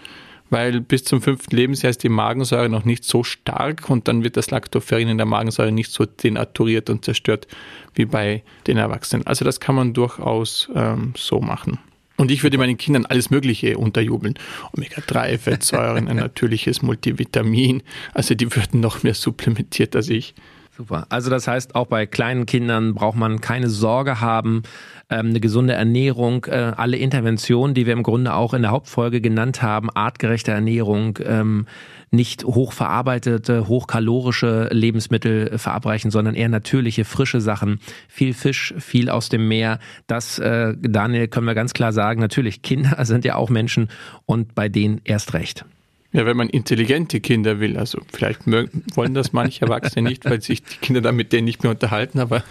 weil 0.51 0.81
bis 0.81 1.05
zum 1.05 1.21
fünften 1.21 1.55
Lebensjahr 1.55 1.91
ist 1.91 2.03
die 2.03 2.09
Magensäure 2.09 2.69
noch 2.69 2.85
nicht 2.85 3.05
so 3.05 3.23
stark 3.23 3.91
und 3.91 4.09
dann 4.09 4.25
wird 4.25 4.37
das 4.37 4.51
Lactoferrin 4.51 5.09
in 5.09 5.19
der 5.19 5.27
Magensäure 5.27 5.73
nicht 5.73 5.93
so 5.93 6.05
denaturiert 6.05 6.91
und 6.91 7.05
zerstört 7.05 7.47
wie 7.95 8.07
bei 8.07 8.43
den 8.67 8.77
Erwachsenen. 8.77 9.27
Also 9.27 9.45
das 9.45 9.61
kann 9.61 9.75
man 9.75 9.95
durchaus 9.95 10.69
ähm, 10.75 11.13
so 11.17 11.41
machen. 11.41 11.79
Und 12.17 12.33
ich 12.33 12.43
würde 12.43 12.59
meinen 12.59 12.77
Kindern 12.77 13.07
alles 13.07 13.31
Mögliche 13.31 13.79
unterjubeln. 13.79 14.35
Omega-3-Fettsäuren, 14.77 16.09
ein 16.09 16.17
natürliches 16.17 16.83
Multivitamin. 16.83 17.83
Also 18.13 18.35
die 18.35 18.55
würden 18.55 18.81
noch 18.81 19.05
mehr 19.05 19.15
supplementiert 19.15 19.95
als 19.95 20.09
ich. 20.09 20.35
Super. 20.79 21.07
Also 21.09 21.29
das 21.29 21.49
heißt, 21.49 21.75
auch 21.75 21.89
bei 21.89 22.07
kleinen 22.07 22.47
Kindern 22.47 22.95
braucht 22.95 23.17
man 23.17 23.41
keine 23.41 23.69
Sorge 23.69 24.21
haben, 24.21 24.63
ähm, 25.11 25.31
eine 25.31 25.41
gesunde 25.41 25.73
Ernährung, 25.73 26.45
äh, 26.45 26.73
alle 26.77 26.97
Interventionen, 26.99 27.75
die 27.75 27.85
wir 27.85 27.95
im 27.95 28.05
Grunde 28.05 28.33
auch 28.33 28.55
in 28.55 28.63
der 28.63 28.71
Hauptfolge 28.71 29.21
genannt 29.21 29.61
haben, 29.61 29.91
artgerechte 29.91 30.53
Ernährung, 30.53 31.19
ähm, 31.25 31.67
nicht 32.13 32.45
hochverarbeitete, 32.45 33.67
hochkalorische 33.67 34.69
Lebensmittel 34.71 35.59
verabreichen, 35.59 36.13
sondern 36.13 36.37
eher 36.37 36.49
natürliche, 36.49 37.05
frische 37.05 37.41
Sachen. 37.41 37.81
Viel 38.07 38.33
Fisch, 38.33 38.73
viel 38.79 39.11
aus 39.11 39.29
dem 39.29 39.49
Meer. 39.49 39.81
Das, 40.07 40.39
äh, 40.39 40.75
Daniel, 40.81 41.27
können 41.27 41.49
wir 41.49 41.57
ganz 41.57 41.75
klar 41.75 41.93
sagen. 41.93 42.21
Natürlich, 42.21 42.63
Kinder 42.63 42.97
sind 43.05 43.25
ja 43.25 43.35
auch 43.35 43.51
Menschen 43.51 43.89
und 44.27 44.55
bei 44.55 44.69
denen 44.69 45.01
erst 45.03 45.35
recht. 45.35 45.65
Ja, 46.13 46.25
wenn 46.25 46.37
man 46.37 46.49
intelligente 46.49 47.21
Kinder 47.21 47.61
will, 47.61 47.77
also 47.77 48.01
vielleicht 48.11 48.47
wollen 48.47 49.15
das 49.15 49.33
manche 49.33 49.63
Erwachsene 49.63 50.09
nicht, 50.09 50.25
weil 50.25 50.41
sich 50.41 50.63
die 50.63 50.77
Kinder 50.77 51.03
dann 51.03 51.17
mit 51.17 51.33
denen 51.33 51.45
nicht 51.45 51.63
mehr 51.63 51.73
unterhalten, 51.73 52.19
aber. 52.19 52.43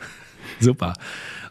Super. 0.60 0.94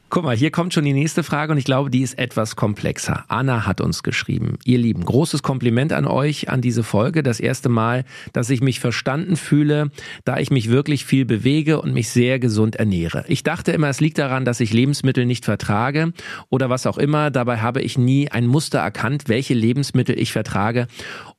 Guck 0.10 0.24
mal, 0.24 0.38
hier 0.38 0.52
kommt 0.52 0.74
schon 0.74 0.86
die 0.86 0.94
nächste 0.94 1.24
Frage 1.24 1.52
und 1.52 1.58
ich 1.58 1.66
glaube, 1.66 1.90
die 1.90 2.02
ist 2.02 2.18
etwas 2.20 2.56
komplexer. 2.56 3.26
Anna 3.28 3.66
hat 3.66 3.82
uns 3.82 4.04
geschrieben. 4.04 4.60
Ihr 4.64 4.78
Lieben, 4.78 5.04
großes 5.04 5.42
Kompliment 5.42 5.92
an 5.92 6.06
euch, 6.06 6.48
an 6.48 6.62
diese 6.62 6.84
Folge. 6.84 7.24
Das 7.24 7.40
erste 7.40 7.70
Mal, 7.70 8.06
dass 8.32 8.52
ich 8.52 8.62
mich 8.62 8.80
verstanden 8.80 9.36
fühle, 9.36 9.90
da 10.24 10.38
ich 10.38 10.52
mich 10.52 10.70
wirklich 10.70 11.06
viel 11.06 11.26
bewege 11.26 11.82
und 11.82 11.94
mich 11.94 12.10
sehr 12.10 12.40
gesund 12.40 12.76
ernähre. 12.76 13.26
Ich 13.28 13.44
dachte 13.44 13.72
immer, 13.72 13.90
es 13.90 14.00
liegt 14.00 14.20
daran, 14.20 14.46
dass 14.46 14.60
ich 14.60 14.72
Lebensmittel 14.72 15.26
nicht 15.26 15.44
vertrage 15.44 16.14
oder 16.50 16.70
was 16.70 16.86
auch 16.86 17.00
immer. 17.00 17.32
Dabei 17.32 17.58
habe 17.58 17.82
ich 17.82 17.98
nie 17.98 18.30
ein 18.30 18.46
Muster 18.46 18.80
erkannt, 18.80 19.24
welche 19.28 19.56
Lebensmittel 19.56 20.18
ich 20.18 20.32
vertrage 20.32 20.88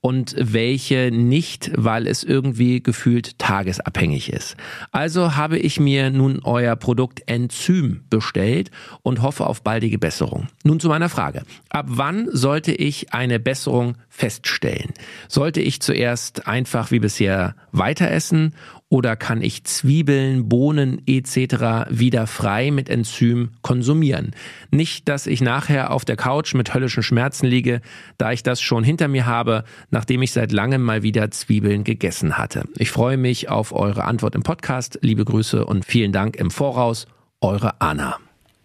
und 0.06 0.36
welche 0.38 1.10
nicht, 1.10 1.72
weil 1.74 2.06
es 2.06 2.22
irgendwie 2.22 2.80
gefühlt 2.80 3.40
tagesabhängig 3.40 4.32
ist. 4.32 4.56
Also 4.92 5.34
habe 5.34 5.58
ich 5.58 5.80
mir 5.80 6.10
nun 6.10 6.38
euer 6.44 6.76
Produkt 6.76 7.24
Enzym 7.26 8.04
bestellt 8.08 8.70
und 9.02 9.20
hoffe 9.20 9.48
auf 9.48 9.64
baldige 9.64 9.98
Besserung. 9.98 10.46
Nun 10.62 10.78
zu 10.78 10.86
meiner 10.86 11.08
Frage. 11.08 11.42
Ab 11.70 11.86
wann 11.88 12.28
sollte 12.30 12.70
ich 12.70 13.14
eine 13.14 13.40
Besserung 13.40 13.96
feststellen? 14.08 14.92
Sollte 15.26 15.60
ich 15.60 15.82
zuerst 15.82 16.46
einfach 16.46 16.92
wie 16.92 17.00
bisher 17.00 17.56
weiter 17.72 18.08
essen 18.08 18.54
oder 18.88 19.16
kann 19.16 19.42
ich 19.42 19.64
Zwiebeln, 19.64 20.48
Bohnen 20.48 21.02
etc. 21.06 21.90
wieder 21.90 22.26
frei 22.26 22.70
mit 22.70 22.88
Enzym 22.88 23.50
konsumieren? 23.62 24.32
Nicht, 24.70 25.08
dass 25.08 25.26
ich 25.26 25.40
nachher 25.40 25.90
auf 25.90 26.04
der 26.04 26.16
Couch 26.16 26.54
mit 26.54 26.72
höllischen 26.72 27.02
Schmerzen 27.02 27.46
liege, 27.46 27.80
da 28.16 28.32
ich 28.32 28.42
das 28.42 28.60
schon 28.60 28.84
hinter 28.84 29.08
mir 29.08 29.26
habe, 29.26 29.64
nachdem 29.90 30.22
ich 30.22 30.32
seit 30.32 30.52
langem 30.52 30.82
mal 30.82 31.02
wieder 31.02 31.30
Zwiebeln 31.30 31.82
gegessen 31.82 32.38
hatte. 32.38 32.64
Ich 32.76 32.90
freue 32.90 33.16
mich 33.16 33.48
auf 33.48 33.72
eure 33.72 34.04
Antwort 34.04 34.36
im 34.36 34.42
Podcast. 34.42 34.98
Liebe 35.02 35.24
Grüße 35.24 35.64
und 35.64 35.84
vielen 35.84 36.12
Dank 36.12 36.36
im 36.36 36.50
Voraus. 36.50 37.06
Eure 37.40 37.80
Anna. 37.80 38.18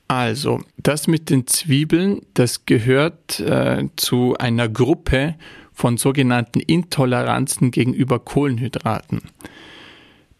Also, 0.07 0.61
das 0.77 1.07
mit 1.07 1.29
den 1.29 1.47
Zwiebeln, 1.47 2.21
das 2.33 2.65
gehört 2.65 3.39
äh, 3.39 3.85
zu 3.95 4.35
einer 4.37 4.67
Gruppe 4.67 5.35
von 5.73 5.97
sogenannten 5.97 6.59
Intoleranzen 6.59 7.71
gegenüber 7.71 8.19
Kohlenhydraten. 8.19 9.21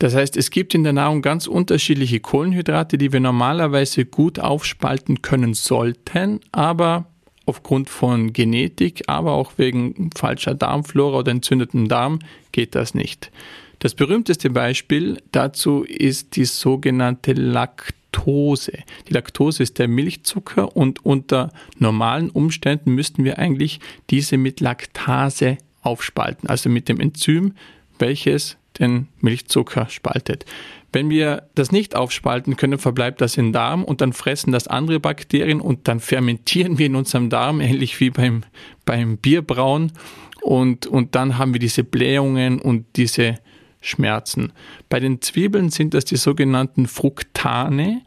Das 0.02 0.16
heißt, 0.16 0.36
es 0.36 0.50
gibt 0.50 0.74
in 0.74 0.84
der 0.84 0.94
Nahrung 0.94 1.22
ganz 1.22 1.46
unterschiedliche 1.46 2.20
Kohlenhydrate, 2.20 2.98
die 2.98 3.14
wir 3.14 3.20
normalerweise 3.20 4.04
gut 4.04 4.40
aufspalten 4.40 5.22
können 5.22 5.54
sollten, 5.54 6.40
aber 6.52 7.06
aufgrund 7.46 7.88
von 7.88 8.34
Genetik, 8.34 9.04
aber 9.06 9.34
auch 9.34 9.52
wegen 9.58 10.10
falscher 10.18 10.56
Darmflora 10.56 11.20
oder 11.20 11.32
entzündetem 11.32 11.88
Darm 11.88 12.18
geht 12.52 12.74
das 12.74 12.96
nicht. 12.96 13.32
Das 13.78 13.94
berühmteste 13.94 14.50
Beispiel 14.50 15.22
dazu 15.32 15.84
ist 15.84 16.36
die 16.36 16.46
sogenannte 16.46 17.34
Laktose. 17.34 18.80
Die 19.08 19.14
Laktose 19.14 19.62
ist 19.62 19.78
der 19.78 19.88
Milchzucker 19.88 20.76
und 20.76 21.06
unter 21.06 21.52
normalen 21.78 22.32
Umständen 22.32 22.96
müssten 22.96 23.24
wir 23.24 23.38
eigentlich 23.38 23.80
diese 24.10 24.38
mit 24.38 24.62
Laktase 24.62 25.60
aufspalten, 25.84 26.50
also 26.50 26.70
mit 26.70 26.90
dem 26.90 27.00
Enzym, 27.00 27.54
welches 28.00 28.58
den 28.80 29.08
Milchzucker 29.20 29.90
spaltet. 29.90 30.46
Wenn 30.94 31.10
wir 31.10 31.44
das 31.56 31.72
nicht 31.72 31.96
aufspalten 31.96 32.58
können, 32.58 32.78
verbleibt 32.78 33.22
das 33.22 33.38
im 33.38 33.54
Darm 33.54 33.84
und 33.84 34.02
dann 34.02 34.14
fressen 34.14 34.52
das 34.52 34.68
andere 34.68 35.00
Bakterien 35.00 35.62
und 35.62 35.88
dann 35.88 36.00
fermentieren 36.00 36.78
wir 36.78 36.88
in 36.88 36.96
unserem 36.96 37.30
Darm, 37.30 37.62
ähnlich 37.62 38.00
wie 38.00 38.10
beim, 38.10 38.44
beim 38.86 39.18
Bierbrauen. 39.18 39.94
Und, 40.42 40.88
und 40.88 41.16
dann 41.16 41.38
haben 41.38 41.54
wir 41.54 41.60
diese 41.60 41.84
Blähungen 41.84 42.60
und 42.60 42.86
diese 42.96 43.38
Schmerzen. 43.80 44.52
Bei 44.90 45.00
den 45.00 45.22
Zwiebeln 45.22 45.70
sind 45.70 45.94
das 45.94 46.06
die 46.06 46.18
sogenannten 46.18 46.88
Fructane 46.88 48.02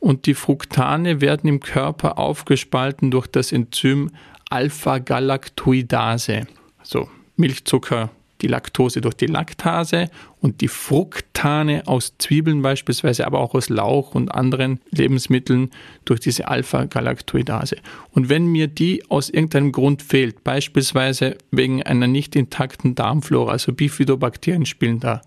und 0.00 0.26
die 0.26 0.34
Fructane 0.34 1.20
werden 1.20 1.48
im 1.48 1.60
Körper 1.60 2.18
aufgespalten 2.18 3.10
durch 3.10 3.26
das 3.26 3.52
Enzym 3.52 4.10
Alpha-Galactoidase. 4.50 6.46
Also 6.78 7.08
Milchzucker 7.36 8.10
die 8.42 8.46
Laktose 8.46 9.00
durch 9.00 9.14
die 9.14 9.26
Laktase 9.26 10.10
und 10.40 10.60
die 10.60 10.68
Fructane 10.68 11.82
aus 11.86 12.14
Zwiebeln 12.18 12.62
beispielsweise, 12.62 13.26
aber 13.26 13.40
auch 13.40 13.54
aus 13.54 13.68
Lauch 13.68 14.14
und 14.14 14.34
anderen 14.34 14.80
Lebensmitteln 14.90 15.70
durch 16.04 16.20
diese 16.20 16.48
Alpha-Galactoidase. 16.48 17.76
Und 18.10 18.28
wenn 18.28 18.46
mir 18.46 18.66
die 18.66 19.08
aus 19.08 19.30
irgendeinem 19.30 19.72
Grund 19.72 20.02
fehlt, 20.02 20.44
beispielsweise 20.44 21.36
wegen 21.50 21.82
einer 21.82 22.06
nicht 22.06 22.36
intakten 22.36 22.94
Darmflora, 22.94 23.52
also 23.52 23.72
Bifidobakterien 23.72 24.66
spielen 24.66 25.00
da 25.00 25.22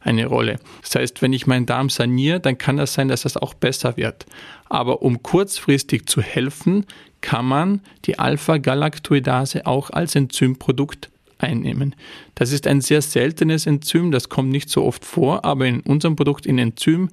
eine 0.00 0.26
Rolle. 0.26 0.58
Das 0.82 0.94
heißt, 0.94 1.22
wenn 1.22 1.32
ich 1.32 1.46
meinen 1.46 1.66
Darm 1.66 1.90
saniere, 1.90 2.40
dann 2.40 2.56
kann 2.56 2.78
das 2.78 2.94
sein, 2.94 3.08
dass 3.08 3.22
das 3.22 3.36
auch 3.36 3.54
besser 3.54 3.96
wird. 3.96 4.26
Aber 4.68 5.02
um 5.02 5.22
kurzfristig 5.22 6.06
zu 6.06 6.22
helfen, 6.22 6.86
kann 7.20 7.44
man 7.44 7.82
die 8.06 8.18
Alpha-Galactoidase 8.18 9.66
auch 9.66 9.90
als 9.90 10.14
Enzymprodukt 10.14 11.10
einnehmen. 11.42 11.94
Das 12.34 12.52
ist 12.52 12.66
ein 12.66 12.80
sehr 12.80 13.02
seltenes 13.02 13.66
Enzym, 13.66 14.10
das 14.10 14.28
kommt 14.28 14.50
nicht 14.50 14.70
so 14.70 14.84
oft 14.84 15.04
vor, 15.04 15.44
aber 15.44 15.66
in 15.66 15.80
unserem 15.80 16.16
Produkt 16.16 16.46
in 16.46 16.58
Enzym 16.58 17.08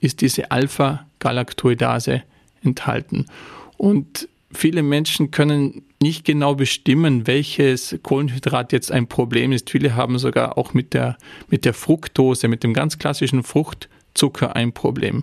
ist 0.00 0.20
diese 0.20 0.50
Alpha-Galactoidase 0.50 2.22
enthalten. 2.62 3.26
Und 3.76 4.28
viele 4.52 4.82
Menschen 4.82 5.30
können 5.30 5.82
nicht 6.02 6.24
genau 6.24 6.54
bestimmen, 6.54 7.26
welches 7.26 7.96
Kohlenhydrat 8.02 8.72
jetzt 8.72 8.90
ein 8.92 9.06
Problem 9.06 9.52
ist. 9.52 9.70
Viele 9.70 9.94
haben 9.94 10.18
sogar 10.18 10.58
auch 10.58 10.74
mit 10.74 10.94
der, 10.94 11.16
mit 11.48 11.64
der 11.64 11.74
Fructose, 11.74 12.48
mit 12.48 12.64
dem 12.64 12.74
ganz 12.74 12.98
klassischen 12.98 13.42
Fruchtzucker 13.42 14.56
ein 14.56 14.72
Problem. 14.72 15.22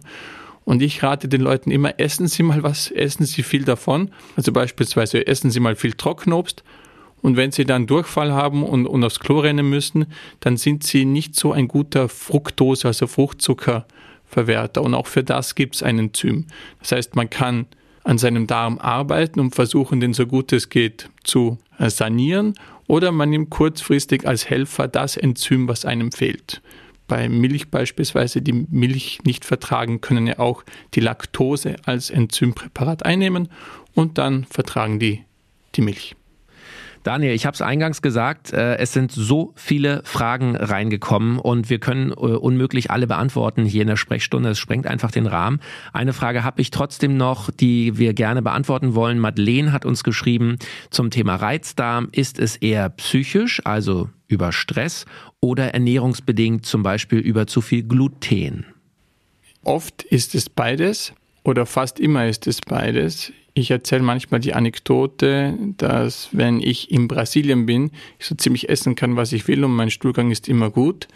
Und 0.66 0.82
ich 0.82 1.02
rate 1.02 1.28
den 1.28 1.42
Leuten 1.42 1.72
immer, 1.72 2.00
essen 2.00 2.28
Sie 2.28 2.44
mal 2.44 2.64
was, 2.64 2.92
essen 2.92 3.26
Sie 3.26 3.44
viel 3.44 3.64
davon. 3.64 4.12
Also 4.36 4.52
beispielsweise 4.52 5.26
essen 5.26 5.52
Sie 5.52 5.60
mal 5.60 5.76
viel 5.76 5.94
Trockenobst. 5.94 6.64
Und 7.22 7.38
wenn 7.38 7.52
Sie 7.52 7.66
dann 7.66 7.88
Durchfall 7.88 8.32
haben 8.32 8.64
und, 8.64 8.86
und 8.86 9.04
aufs 9.04 9.20
Klo 9.20 9.40
rennen 9.40 9.70
müssen, 9.70 10.08
dann 10.40 10.58
sind 10.58 10.84
Sie 10.84 11.06
nicht 11.06 11.36
so 11.36 11.52
ein 11.52 11.68
guter 11.68 12.10
Fructose, 12.10 12.88
also 12.88 13.08
Fruchtzuckerverwerter. 13.08 14.82
Und 14.82 14.94
auch 14.94 15.08
für 15.08 15.24
das 15.24 15.56
gibt 15.56 15.76
es 15.76 15.84
ein 15.84 16.00
Enzym. 16.00 16.48
Das 16.80 16.92
heißt, 16.92 17.16
man 17.16 17.30
kann 17.30 17.68
an 18.04 18.18
seinem 18.18 18.48
Darm 18.48 18.80
arbeiten 18.80 19.40
und 19.40 19.56
versuchen, 19.56 20.00
den 20.00 20.14
so 20.14 20.26
gut 20.26 20.54
es 20.54 20.70
geht 20.70 21.10
zu 21.24 21.58
äh, 21.78 21.90
sanieren. 21.90 22.54
Oder 22.88 23.12
man 23.12 23.30
nimmt 23.30 23.52
kurzfristig 23.52 24.28
als 24.28 24.50
Helfer 24.50 24.88
das 24.88 25.16
Enzym, 25.16 25.68
was 25.68 25.86
einem 25.86 26.12
fehlt. 26.12 26.62
Bei 27.08 27.28
Milch 27.28 27.70
beispielsweise, 27.70 28.42
die 28.42 28.54
Milch 28.54 29.20
nicht 29.26 29.44
vertragen, 29.44 30.00
können 30.00 30.28
ja 30.28 30.40
auch 30.40 30.64
die 30.94 31.00
Laktose 31.00 31.76
als 31.86 32.10
Enzympräparat 32.10 33.04
einnehmen 33.04 33.50
und 33.94 34.18
dann 34.18 34.46
vertragen 34.46 35.00
die 35.00 35.24
die 35.76 35.82
Milch. 35.82 36.16
Daniel, 37.04 37.34
ich 37.34 37.46
habe 37.46 37.56
es 37.56 37.62
eingangs 37.62 38.02
gesagt, 38.02 38.52
äh, 38.52 38.76
es 38.78 38.92
sind 38.92 39.12
so 39.12 39.54
viele 39.56 40.02
Fragen 40.04 40.56
reingekommen 40.56 41.40
und 41.40 41.70
wir 41.70 41.80
können 41.80 42.12
äh, 42.12 42.14
unmöglich 42.14 42.92
alle 42.92 43.08
beantworten 43.08 43.66
hier 43.66 43.84
in 43.84 43.88
der 43.88 43.96
Sprechstunde. 43.96 44.50
Es 44.50 44.60
sprengt 44.60 44.86
einfach 44.86 45.12
den 45.12 45.26
Rahmen. 45.26 45.62
Eine 45.94 46.14
Frage 46.14 46.44
habe 46.44 46.62
ich 46.62 46.72
trotzdem 46.72 47.16
noch, 47.16 47.52
die 47.52 47.98
wir 47.98 48.14
gerne 48.14 48.42
beantworten 48.42 48.96
wollen. 48.96 49.20
Madeleine 49.20 49.72
hat 49.72 49.86
uns 49.86 50.04
geschrieben 50.04 50.58
zum 50.90 51.10
Thema 51.10 51.36
Reizdarm. 51.36 52.10
Ist 52.12 52.38
es 52.38 52.58
eher 52.58 52.90
psychisch, 52.90 53.62
also 53.66 54.10
über 54.28 54.52
Stress, 54.52 55.06
oder 55.40 55.74
ernährungsbedingt 55.74 56.66
zum 56.66 56.84
Beispiel 56.84 57.20
über 57.20 57.48
zu 57.48 57.62
viel 57.62 57.84
Gluten? 57.84 58.66
Oft 59.64 60.04
ist 60.04 60.36
es 60.36 60.50
beides 60.50 61.14
oder 61.50 61.66
fast 61.66 62.00
immer 62.00 62.28
ist 62.28 62.48
es 62.48 62.62
beides. 62.62 63.34
Ich 63.54 63.72
erzähle 63.72 64.04
manchmal 64.04 64.40
die 64.40 64.54
Anekdote, 64.54 65.58
dass 65.78 66.30
wenn 66.32 66.62
ich 66.62 66.92
in 66.92 67.08
Brasilien 67.08 67.66
bin, 67.66 67.92
ich 68.20 68.28
so 68.28 68.36
ziemlich 68.36 68.70
essen 68.70 68.96
kann, 68.96 69.16
was 69.16 69.34
ich 69.34 69.48
will 69.48 69.66
und 69.66 69.76
mein 69.76 69.90
Stuhlgang 69.90 70.32
ist 70.32 70.48
immer 70.48 70.70
gut. 70.70 71.08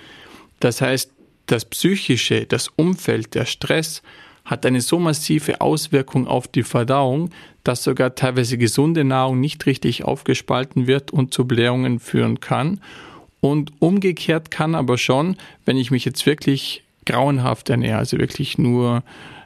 Das 0.59 0.81
heißt, 0.81 1.11
das 1.45 1.65
Psychische, 1.65 2.45
das 2.45 2.69
Umfeld, 2.75 3.35
der 3.35 3.45
Stress 3.45 4.01
hat 4.45 4.65
eine 4.65 4.81
so 4.81 4.99
massive 4.99 5.61
Auswirkung 5.61 6.27
auf 6.27 6.47
die 6.47 6.63
Verdauung, 6.63 7.29
dass 7.63 7.83
sogar 7.83 8.15
teilweise 8.15 8.57
gesunde 8.57 9.03
Nahrung 9.03 9.39
nicht 9.39 9.65
richtig 9.65 10.03
aufgespalten 10.03 10.87
wird 10.87 11.11
und 11.11 11.33
zu 11.33 11.45
Blähungen 11.45 11.99
führen 11.99 12.39
kann. 12.39 12.81
Und 13.39 13.71
umgekehrt 13.79 14.51
kann 14.51 14.75
aber 14.75 14.97
schon, 14.97 15.37
wenn 15.65 15.77
ich 15.77 15.91
mich 15.91 16.05
jetzt 16.05 16.25
wirklich 16.25 16.83
grauenhaft 17.05 17.69
ernähre, 17.69 17.99
also 17.99 18.17
wirklich 18.17 18.57
nur 18.57 19.03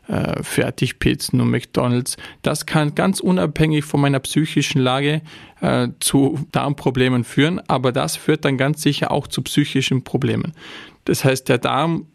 äh, 0.07 0.41
Fertigpizzen 0.43 1.41
und 1.41 1.49
McDonalds. 1.49 2.17
Das 2.41 2.65
kann 2.65 2.95
ganz 2.95 3.19
unabhängig 3.19 3.85
von 3.85 4.01
meiner 4.01 4.19
psychischen 4.19 4.81
Lage 4.81 5.21
äh, 5.61 5.89
zu 5.99 6.39
Darmproblemen 6.51 7.23
führen, 7.23 7.61
aber 7.67 7.91
das 7.91 8.15
führt 8.15 8.45
dann 8.45 8.57
ganz 8.57 8.81
sicher 8.81 9.11
auch 9.11 9.27
zu 9.27 9.41
psychischen 9.41 10.03
Problemen. 10.03 10.53
Das 11.05 11.23
heißt, 11.23 11.49
der 11.49 11.57
Darm 11.57 12.07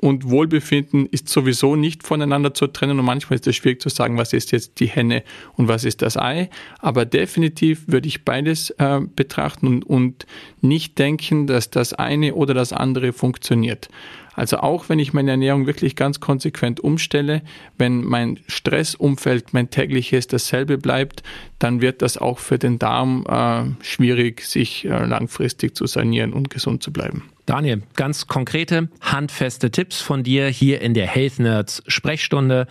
und 0.00 0.30
Wohlbefinden 0.30 1.06
ist 1.06 1.28
sowieso 1.28 1.76
nicht 1.76 2.04
voneinander 2.04 2.54
zu 2.54 2.68
trennen 2.68 2.98
und 2.98 3.04
manchmal 3.04 3.38
ist 3.38 3.46
es 3.46 3.56
schwierig 3.56 3.82
zu 3.82 3.88
sagen, 3.88 4.16
was 4.16 4.32
ist 4.32 4.52
jetzt 4.52 4.80
die 4.80 4.86
Henne 4.86 5.24
und 5.54 5.68
was 5.68 5.84
ist 5.84 6.02
das 6.02 6.16
Ei. 6.16 6.50
Aber 6.78 7.04
definitiv 7.04 7.88
würde 7.88 8.08
ich 8.08 8.24
beides 8.24 8.70
äh, 8.70 9.00
betrachten 9.16 9.66
und, 9.66 9.84
und 9.84 10.26
nicht 10.60 10.98
denken, 10.98 11.46
dass 11.46 11.70
das 11.70 11.92
eine 11.92 12.34
oder 12.34 12.54
das 12.54 12.72
andere 12.72 13.12
funktioniert. 13.12 13.88
Also 14.38 14.58
auch 14.58 14.88
wenn 14.88 15.00
ich 15.00 15.12
meine 15.12 15.32
Ernährung 15.32 15.66
wirklich 15.66 15.96
ganz 15.96 16.20
konsequent 16.20 16.78
umstelle, 16.78 17.42
wenn 17.76 18.04
mein 18.04 18.38
Stressumfeld, 18.46 19.52
mein 19.52 19.70
tägliches 19.70 20.28
dasselbe 20.28 20.78
bleibt, 20.78 21.24
dann 21.58 21.80
wird 21.80 22.02
das 22.02 22.18
auch 22.18 22.38
für 22.38 22.56
den 22.56 22.78
Darm 22.78 23.26
äh, 23.28 23.84
schwierig, 23.84 24.42
sich 24.42 24.84
äh, 24.84 25.06
langfristig 25.06 25.74
zu 25.74 25.86
sanieren 25.86 26.32
und 26.32 26.50
gesund 26.50 26.84
zu 26.84 26.92
bleiben. 26.92 27.24
Daniel, 27.48 27.82
ganz 27.96 28.26
konkrete, 28.26 28.90
handfeste 29.00 29.70
Tipps 29.70 30.02
von 30.02 30.22
dir 30.22 30.48
hier 30.48 30.82
in 30.82 30.92
der 30.92 31.06
Health 31.06 31.38
Nerds 31.38 31.82
Sprechstunde. 31.86 32.66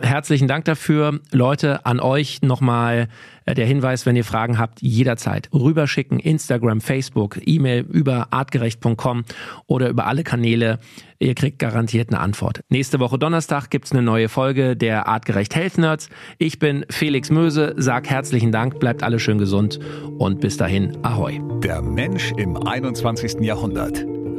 Herzlichen 0.00 0.48
Dank 0.48 0.64
dafür. 0.64 1.20
Leute, 1.32 1.84
an 1.84 2.00
euch 2.00 2.40
nochmal 2.40 3.08
äh, 3.44 3.54
der 3.54 3.66
Hinweis, 3.66 4.06
wenn 4.06 4.16
ihr 4.16 4.24
Fragen 4.24 4.58
habt, 4.58 4.80
jederzeit 4.80 5.50
rüberschicken. 5.52 6.18
Instagram, 6.18 6.80
Facebook, 6.80 7.40
E-Mail 7.44 7.82
über 7.82 8.28
artgerecht.com 8.32 9.24
oder 9.66 9.90
über 9.90 10.06
alle 10.06 10.24
Kanäle. 10.24 10.78
Ihr 11.18 11.34
kriegt 11.34 11.58
garantiert 11.58 12.08
eine 12.08 12.20
Antwort. 12.20 12.64
Nächste 12.70 13.00
Woche 13.00 13.18
Donnerstag 13.18 13.68
gibt's 13.68 13.92
eine 13.92 14.00
neue 14.00 14.30
Folge 14.30 14.76
der 14.76 15.08
Artgerecht 15.08 15.54
Health 15.54 15.76
Nerds. 15.76 16.08
Ich 16.38 16.58
bin 16.58 16.86
Felix 16.88 17.30
Möse, 17.30 17.74
sag 17.76 18.08
herzlichen 18.08 18.50
Dank, 18.50 18.80
bleibt 18.80 19.02
alle 19.02 19.20
schön 19.20 19.36
gesund 19.36 19.78
und 20.16 20.40
bis 20.40 20.56
dahin, 20.56 20.96
ahoi. 21.04 21.38
Der 21.62 21.82
Mensch 21.82 22.32
im 22.38 22.56
21. 22.56 23.40
Jahrhundert. 23.40 24.06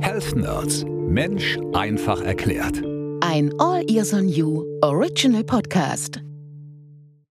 Health 0.00 0.34
Nerds. 0.34 0.84
Mensch 0.86 1.58
einfach 1.74 2.22
erklärt. 2.22 2.82
Ein 3.20 3.52
All 3.58 3.84
Ears 3.90 4.14
on 4.14 4.28
You 4.28 4.64
Original 4.82 5.44
Podcast. 5.44 6.20